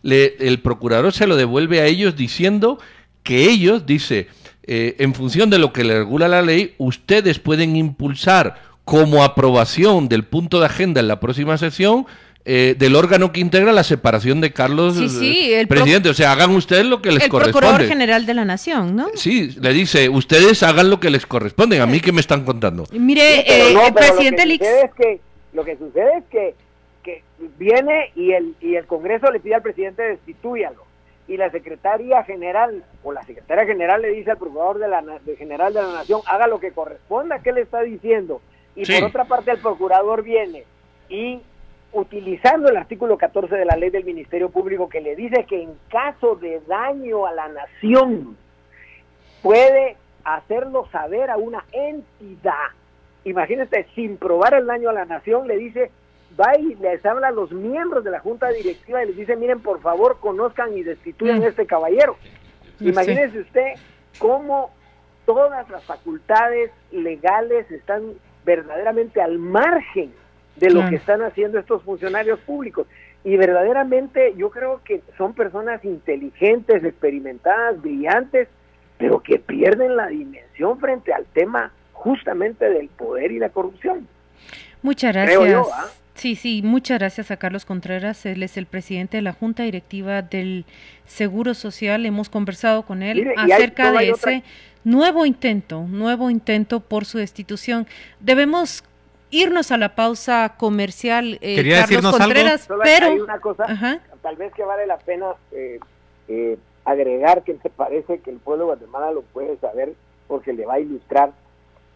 le, 0.02 0.36
el 0.40 0.60
procurador 0.60 1.12
se 1.12 1.26
lo 1.26 1.36
devuelve 1.36 1.80
a 1.80 1.86
ellos 1.86 2.16
diciendo 2.16 2.78
que 3.22 3.50
ellos, 3.50 3.86
dice, 3.86 4.28
eh, 4.64 4.96
en 4.98 5.14
función 5.14 5.50
de 5.50 5.58
lo 5.58 5.72
que 5.72 5.84
le 5.84 5.98
regula 5.98 6.28
la 6.28 6.42
ley, 6.42 6.74
ustedes 6.78 7.38
pueden 7.38 7.76
impulsar 7.76 8.62
como 8.84 9.24
aprobación 9.24 10.08
del 10.08 10.24
punto 10.24 10.60
de 10.60 10.66
agenda 10.66 11.00
en 11.00 11.08
la 11.08 11.18
próxima 11.18 11.58
sesión 11.58 12.06
eh, 12.48 12.76
del 12.78 12.94
órgano 12.94 13.32
que 13.32 13.40
integra 13.40 13.72
la 13.72 13.82
separación 13.82 14.40
de 14.40 14.52
Carlos 14.52 14.94
sí, 14.94 15.52
eh, 15.52 15.66
presidente. 15.66 16.08
O 16.10 16.14
sea, 16.14 16.30
hagan 16.30 16.52
ustedes 16.52 16.86
lo 16.86 17.02
que 17.02 17.10
les 17.10 17.26
corresponde. 17.26 17.48
El 17.48 17.52
Procurador 17.52 17.88
General 17.88 18.24
de 18.24 18.34
la 18.34 18.44
Nación, 18.44 18.94
¿no? 18.94 19.08
Sí, 19.14 19.56
le 19.60 19.72
dice, 19.72 20.08
ustedes 20.08 20.62
hagan 20.62 20.88
lo 20.88 21.00
que 21.00 21.10
les 21.10 21.26
corresponde. 21.26 21.80
A 21.80 21.86
mí 21.86 21.98
que 21.98 22.12
me 22.12 22.20
están 22.20 22.44
contando. 22.44 22.84
Mire, 22.92 23.40
eh, 23.40 23.72
el 23.72 23.92
presidente 23.92 24.46
lo 24.46 24.58
que, 24.58 24.80
es 24.80 24.94
que, 24.94 25.20
lo 25.54 25.64
que 25.64 25.76
sucede 25.76 26.18
es 26.18 26.24
que, 26.30 26.54
que 27.02 27.24
viene 27.58 28.12
y 28.14 28.30
el, 28.30 28.54
y 28.60 28.76
el 28.76 28.86
Congreso 28.86 29.28
le 29.32 29.40
pide 29.40 29.56
al 29.56 29.62
presidente 29.62 30.04
destituyalo. 30.04 30.84
Y 31.26 31.38
la 31.38 31.50
secretaria 31.50 32.22
general 32.22 32.84
o 33.02 33.10
la 33.10 33.24
secretaria 33.24 33.66
general 33.66 34.02
le 34.02 34.10
dice 34.10 34.30
al 34.30 34.38
procurador 34.38 34.78
de 34.78 34.86
la, 34.86 35.02
general 35.36 35.74
de 35.74 35.82
la 35.82 35.92
Nación, 35.94 36.20
haga 36.26 36.46
lo 36.46 36.60
que 36.60 36.70
corresponda. 36.70 37.40
¿Qué 37.40 37.50
le 37.50 37.62
está 37.62 37.80
diciendo? 37.82 38.40
Y 38.76 38.86
por 38.86 39.08
otra 39.08 39.24
parte, 39.24 39.50
el 39.50 39.58
procurador 39.58 40.22
viene 40.22 40.62
y 41.08 41.40
utilizando 41.92 42.68
el 42.68 42.76
artículo 42.76 43.16
14 43.16 43.54
de 43.56 43.64
la 43.64 43.76
ley 43.76 43.90
del 43.90 44.04
Ministerio 44.04 44.50
Público 44.50 44.88
que 44.88 45.00
le 45.00 45.16
dice 45.16 45.44
que 45.44 45.62
en 45.62 45.74
caso 45.88 46.36
de 46.36 46.60
daño 46.66 47.26
a 47.26 47.32
la 47.32 47.48
nación 47.48 48.36
puede 49.42 49.96
hacerlo 50.24 50.88
saber 50.90 51.30
a 51.30 51.36
una 51.36 51.64
entidad. 51.72 52.52
Imagínate, 53.24 53.86
sin 53.94 54.16
probar 54.18 54.54
el 54.54 54.66
daño 54.66 54.90
a 54.90 54.92
la 54.92 55.04
nación, 55.04 55.46
le 55.46 55.56
dice, 55.56 55.90
va 56.38 56.56
y 56.58 56.74
les 56.76 57.04
habla 57.04 57.28
a 57.28 57.32
los 57.32 57.52
miembros 57.52 58.04
de 58.04 58.10
la 58.10 58.20
Junta 58.20 58.48
Directiva 58.50 59.02
y 59.02 59.08
les 59.08 59.16
dice, 59.16 59.36
miren, 59.36 59.60
por 59.60 59.80
favor, 59.80 60.18
conozcan 60.20 60.76
y 60.76 60.82
destituyan 60.82 61.36
a 61.36 61.46
mm. 61.46 61.48
este 61.48 61.66
caballero. 61.66 62.16
Imagínese 62.80 63.40
usted 63.40 63.74
cómo 64.18 64.70
todas 65.24 65.68
las 65.70 65.82
facultades 65.84 66.70
legales 66.90 67.70
están 67.70 68.14
verdaderamente 68.44 69.20
al 69.20 69.38
margen 69.38 70.12
de 70.56 70.70
lo 70.70 70.88
que 70.88 70.96
están 70.96 71.22
haciendo 71.22 71.58
estos 71.58 71.82
funcionarios 71.82 72.38
públicos. 72.40 72.86
Y 73.24 73.36
verdaderamente 73.36 74.34
yo 74.36 74.50
creo 74.50 74.80
que 74.84 75.02
son 75.18 75.34
personas 75.34 75.84
inteligentes, 75.84 76.84
experimentadas, 76.84 77.80
brillantes, 77.80 78.48
pero 78.98 79.22
que 79.22 79.38
pierden 79.38 79.96
la 79.96 80.06
dimensión 80.08 80.78
frente 80.78 81.12
al 81.12 81.26
tema 81.26 81.72
justamente 81.92 82.68
del 82.68 82.88
poder 82.88 83.32
y 83.32 83.38
la 83.38 83.48
corrupción. 83.48 84.06
Muchas 84.82 85.12
gracias. 85.12 85.66
¿ah? 85.72 85.86
Sí, 86.14 86.34
sí, 86.34 86.62
muchas 86.64 86.98
gracias 86.98 87.30
a 87.30 87.36
Carlos 87.36 87.66
Contreras. 87.66 88.24
Él 88.24 88.42
es 88.42 88.56
el 88.56 88.66
presidente 88.66 89.18
de 89.18 89.22
la 89.22 89.34
Junta 89.34 89.64
Directiva 89.64 90.22
del 90.22 90.64
Seguro 91.04 91.52
Social. 91.52 92.06
Hemos 92.06 92.30
conversado 92.30 92.82
con 92.84 93.02
él 93.02 93.32
acerca 93.36 93.92
de 93.92 94.10
ese 94.10 94.42
nuevo 94.82 95.26
intento, 95.26 95.82
nuevo 95.82 96.30
intento 96.30 96.80
por 96.80 97.04
su 97.04 97.18
destitución. 97.18 97.86
Debemos 98.20 98.82
irnos 99.30 99.70
a 99.72 99.76
la 99.76 99.94
pausa 99.94 100.54
comercial, 100.56 101.38
eh, 101.40 101.68
Carlos 101.70 102.16
Contreras, 102.16 102.68
pero 102.82 103.06
hay 103.06 103.20
una 103.20 103.40
cosa, 103.40 104.00
tal 104.22 104.36
vez 104.36 104.52
que 104.54 104.64
vale 104.64 104.86
la 104.86 104.98
pena 104.98 105.34
eh, 105.52 105.80
eh, 106.28 106.56
agregar 106.84 107.42
que 107.42 107.54
me 107.54 107.70
parece 107.70 108.20
que 108.20 108.30
el 108.30 108.38
pueblo 108.38 108.64
de 108.64 108.76
Guatemala 108.76 109.10
lo 109.12 109.22
puede 109.22 109.56
saber 109.58 109.94
porque 110.28 110.52
le 110.52 110.66
va 110.66 110.74
a 110.74 110.80
ilustrar, 110.80 111.32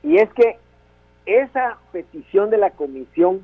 y 0.02 0.18
es 0.18 0.32
que 0.32 0.58
esa 1.26 1.78
petición 1.92 2.50
de 2.50 2.58
la 2.58 2.70
Comisión 2.70 3.42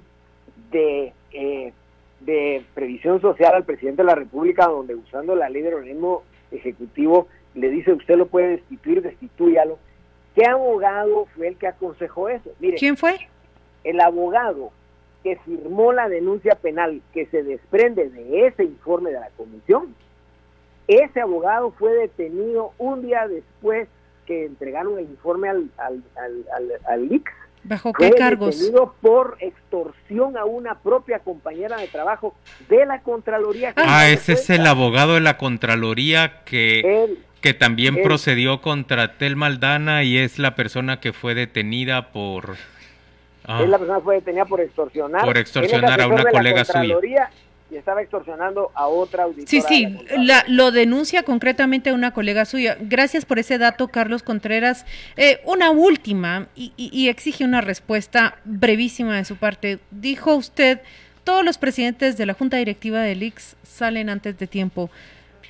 de, 0.71 1.13
eh, 1.33 1.73
de 2.21 2.65
Previsión 2.75 3.21
Social 3.21 3.55
al 3.55 3.65
presidente 3.65 4.03
de 4.03 4.09
la 4.09 4.15
República, 4.15 4.67
donde 4.67 4.95
usando 4.95 5.35
la 5.35 5.49
ley 5.49 5.63
del 5.63 5.75
organismo 5.75 6.23
ejecutivo 6.51 7.29
le 7.55 7.71
dice 7.71 7.93
usted 7.93 8.17
lo 8.17 8.27
puede 8.27 8.49
destituir, 8.49 9.03
destitúyalo. 9.03 9.79
¿Qué 10.35 10.47
abogado 10.47 11.27
fue 11.35 11.49
el 11.49 11.57
que 11.57 11.67
aconsejó 11.67 12.29
eso? 12.29 12.51
Mire, 12.61 12.77
¿Quién 12.77 12.97
fue? 12.97 13.29
El 13.87 14.01
abogado 14.01 14.73
que 15.23 15.37
firmó 15.45 15.93
la 15.93 16.09
denuncia 16.09 16.57
penal 16.57 17.01
que 17.15 17.27
se 17.27 17.43
desprende 17.43 18.09
de 18.09 18.47
ese 18.49 18.65
informe 18.65 19.11
de 19.11 19.21
la 19.21 19.31
comisión, 19.37 19.95
ese 20.89 21.21
abogado 21.21 21.73
fue 21.73 21.93
detenido 21.95 22.73
un 22.79 23.03
día 23.03 23.27
después 23.29 23.89
que 24.27 24.45
entregaron 24.45 24.99
el 24.99 25.05
informe 25.05 25.49
al, 25.49 25.71
al, 25.79 26.03
al, 26.17 26.73
al, 26.87 27.23
¿Bajo 27.63 27.93
qué 27.93 28.09
fue 28.09 28.19
cargos? 28.19 28.57
detenido 28.59 28.95
por 29.01 29.37
extorsión 29.41 30.37
a 30.37 30.45
una 30.45 30.79
propia 30.81 31.21
compañera 31.21 31.77
de 31.77 31.87
trabajo 31.89 32.35
de 32.69 32.87
la 32.87 33.03
Contraloría. 33.03 33.73
Ah, 33.77 34.09
ese 34.09 34.33
es 34.33 34.51
el 34.51 34.67
abogado 34.67 35.15
de 35.15 35.21
la 35.21 35.39
Contraloría 35.39 36.43
que, 36.45 37.17
que 37.41 37.55
también 37.55 38.03
procedió 38.03 38.61
contra 38.61 39.17
Tel 39.17 39.37
Maldana 39.37 40.03
y 40.03 40.19
es 40.19 40.39
la 40.41 40.57
persona 40.57 41.01
que 41.01 41.13
fue 41.13 41.35
detenida 41.35 42.13
por 42.13 42.57
Ah. 43.47 43.63
Es 43.63 43.69
la 43.69 43.79
persona 43.79 44.01
fue 44.01 44.17
detenida 44.17 44.45
por 44.45 44.61
extorsionar. 44.61 45.25
Por 45.25 45.39
extorsionar 45.39 46.01
a 46.01 46.09
una 46.09 46.25
colega 46.25 46.65
suya. 46.65 47.31
Y 47.69 47.75
estaba 47.75 48.01
extorsionando 48.01 48.71
a 48.75 48.87
otra 48.87 49.25
auditora. 49.25 49.49
Sí, 49.49 49.61
sí, 49.61 49.99
lo 50.47 50.71
denuncia 50.71 51.25
concretamente 51.25 51.91
a 51.91 51.95
una 51.95 52.13
colega 52.13 52.45
suya. 52.45 52.77
Gracias 52.81 53.25
por 53.25 53.41
ese 53.41 53.59
dato, 53.59 53.89
Carlos 53.89 54.23
Contreras. 54.23 54.87
Eh, 55.17 55.41
una 55.45 55.73
última, 55.73 56.47
y, 56.55 56.73
y 56.77 57.09
exige 57.09 57.45
una 57.45 57.61
respuesta 57.61 58.37
brevísima 58.45 59.17
de 59.17 59.25
su 59.25 59.35
parte. 59.35 59.81
Dijo 59.91 60.37
usted 60.37 60.81
todos 61.27 61.45
los 61.45 61.59
presidentes 61.59 62.17
de 62.17 62.25
la 62.25 62.35
Junta 62.35 62.57
Directiva 62.57 63.01
del 63.01 63.21
IX 63.21 63.57
salen 63.65 64.11
antes 64.11 64.39
de 64.39 64.47
tiempo. 64.47 64.91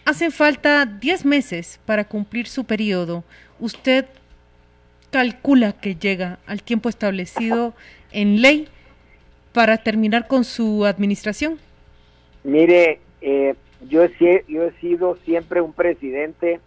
Hacen 0.07 0.33
falta 0.33 0.87
10 0.87 1.27
meses 1.27 1.79
para 1.85 2.05
cumplir 2.05 2.47
su 2.47 2.65
periodo. 2.65 3.25
¿Usted 3.61 4.07
calcula 5.11 5.73
que 5.73 5.95
llega 5.95 6.39
al 6.47 6.63
tiempo 6.63 6.89
establecido 6.89 7.75
en 8.13 8.43
ley 8.43 8.69
para 9.53 9.79
terminar 9.79 10.27
con 10.27 10.45
su 10.45 10.85
administración? 10.85 11.59
Mire, 12.45 13.01
eh, 13.21 13.55
yo, 13.89 14.05
he, 14.05 14.45
yo 14.49 14.65
he 14.65 14.73
sido 14.81 15.17
siempre 15.25 15.61
un 15.61 15.73
presidente 15.73 16.61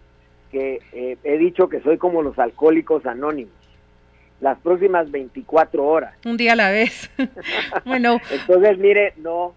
que 0.52 0.82
eh, 0.91 1.17
he 1.23 1.38
dicho 1.38 1.69
que 1.69 1.82
soy 1.82 1.97
como 1.97 2.21
los 2.21 2.38
alcohólicos 2.39 3.06
anónimos. 3.06 3.54
Las 4.41 4.58
próximas 4.60 5.12
24 5.12 5.86
horas. 5.86 6.15
Un 6.25 6.38
día 6.38 6.54
a 6.54 6.56
la 6.56 6.71
vez. 6.71 7.12
bueno. 7.86 8.19
Entonces, 8.32 8.78
mire, 8.78 9.13
no, 9.17 9.54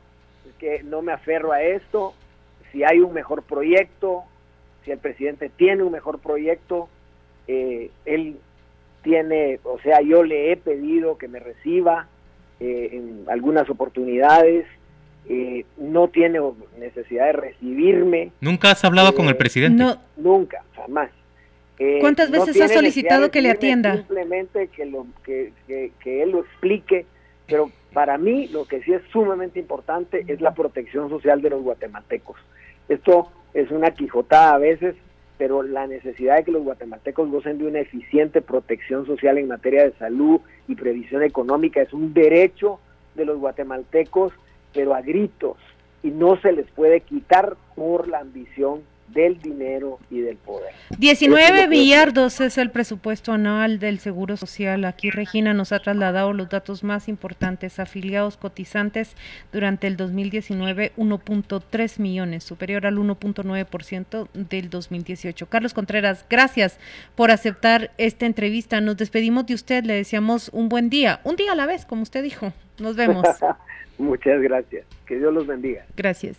que 0.59 0.83
no 0.83 1.03
me 1.03 1.13
aferro 1.13 1.53
a 1.53 1.63
esto. 1.63 2.15
Si 2.71 2.85
hay 2.85 3.01
un 3.01 3.13
mejor 3.13 3.43
proyecto, 3.43 4.25
si 4.85 4.91
el 4.91 4.99
presidente 4.99 5.49
tiene 5.49 5.83
un 5.83 5.93
mejor 5.93 6.19
proyecto, 6.19 6.89
eh, 7.47 7.91
él 8.05 8.37
tiene, 9.03 9.61
o 9.65 9.79
sea, 9.81 10.01
yo 10.01 10.23
le 10.23 10.53
he 10.53 10.57
pedido 10.57 11.19
que 11.19 11.29
me 11.29 11.41
reciba 11.41 12.07
eh, 12.61 12.91
en 12.93 13.25
algunas 13.29 13.69
oportunidades, 13.69 14.67
eh, 15.29 15.65
no 15.77 16.09
tiene 16.09 16.41
necesidad 16.79 17.27
de 17.27 17.33
recibirme. 17.33 18.33
¿Nunca 18.41 18.71
has 18.71 18.85
hablado 18.85 19.15
con 19.15 19.27
el 19.27 19.37
presidente? 19.37 19.83
No, 19.83 19.97
nunca, 20.17 20.65
jamás. 20.75 21.11
¿Cuántas 22.01 22.31
veces 22.31 22.61
has 22.61 22.73
solicitado 22.73 23.31
que 23.31 23.43
le 23.43 23.51
atienda? 23.51 23.97
Simplemente 23.97 24.69
que, 24.69 24.87
lo, 24.87 25.07
que, 25.25 25.53
que, 25.67 26.23
él 26.23 26.31
lo 26.31 26.41
explique, 26.41 27.07
pero 27.47 27.71
para 27.93 28.19
mí 28.19 28.49
lo 28.49 28.67
que 28.67 28.83
sí 28.83 28.93
es 28.93 29.03
sumamente 29.11 29.59
importante 29.59 30.25
es 30.29 30.41
la 30.41 30.55
protección 30.55 31.09
social 31.09 31.43
de 31.43 31.51
los 31.51 31.63
guatemaltecos. 31.63 32.37
Esto 32.89 33.31
es 33.55 33.71
una 33.71 33.91
quijotada 33.91 34.55
a 34.55 34.59
veces, 34.59 34.95
pero 35.43 35.65
la 35.65 35.89
necesidad 35.89 36.37
de 36.37 36.45
que 36.45 36.53
los 36.53 36.63
guatemaltecos 36.63 37.29
gocen 37.29 37.59
de 37.59 37.67
una 37.67 37.81
eficiente 37.81 38.43
protección 38.43 39.07
social 39.07 39.39
en 39.39 39.49
materia 39.49 39.83
de 39.83 39.93
salud 39.95 40.41
y 40.69 40.77
previsión 40.77 41.25
económica 41.25 41.83
es 41.83 41.93
un 41.93 42.15
derecho 42.15 42.79
de 43.17 43.25
los 43.25 43.41
guatemaltecos, 43.41 44.33
pero 44.73 44.95
a 44.95 45.03
gritos, 45.03 45.57
y 46.05 46.13
no 46.13 46.41
se 46.41 46.53
les 46.53 46.71
puede 46.71 47.01
quitar 47.01 47.57
por 47.75 48.07
la 48.07 48.21
ambición 48.21 48.83
del 49.13 49.41
dinero 49.41 49.99
y 50.11 50.21
del 50.21 50.37
poder. 50.37 50.73
19 50.99 51.69
billardos 51.69 52.41
es 52.41 52.59
el 52.59 52.71
presupuesto 52.71 53.33
anual 53.33 53.79
del 53.79 53.99
Seguro 53.99 54.37
Social. 54.37 54.85
Aquí 54.85 55.11
Regina 55.11 55.55
nos 55.55 55.73
ha 55.73 55.81
trasladado 55.81 56.33
los 56.33 56.49
datos 56.49 56.85
más 56.85 57.09
importantes. 57.09 57.79
Afiliados 57.79 58.37
cotizantes 58.37 59.17
durante 59.53 59.87
el 59.87 59.97
2019, 59.97 60.93
1.3 60.97 62.01
millones, 62.01 62.45
superior 62.45 62.87
al 62.87 62.97
1.9% 62.97 64.29
del 64.33 64.71
2018. 64.71 65.47
Carlos 65.47 65.75
Contreras, 65.75 66.25
gracias 66.29 66.79
por 67.15 67.31
aceptar 67.31 67.91
esta 67.99 68.27
entrevista. 68.27 68.81
Nos 68.81 68.97
despedimos 68.97 69.47
de 69.47 69.55
usted, 69.55 69.85
le 69.85 69.95
deseamos 69.95 70.51
un 70.53 70.69
buen 70.69 70.91
día, 70.91 71.21
un 71.25 71.37
día 71.37 71.53
a 71.53 71.57
la 71.57 71.67
vez, 71.67 71.85
como 71.85 72.03
usted 72.03 72.23
dijo. 72.23 72.53
Nos 72.79 72.97
vemos. 72.97 73.25
Muchas 73.99 74.41
gracias. 74.41 74.87
Que 75.07 75.19
Dios 75.19 75.33
los 75.33 75.47
bendiga. 75.47 75.85
Gracias. 75.97 76.39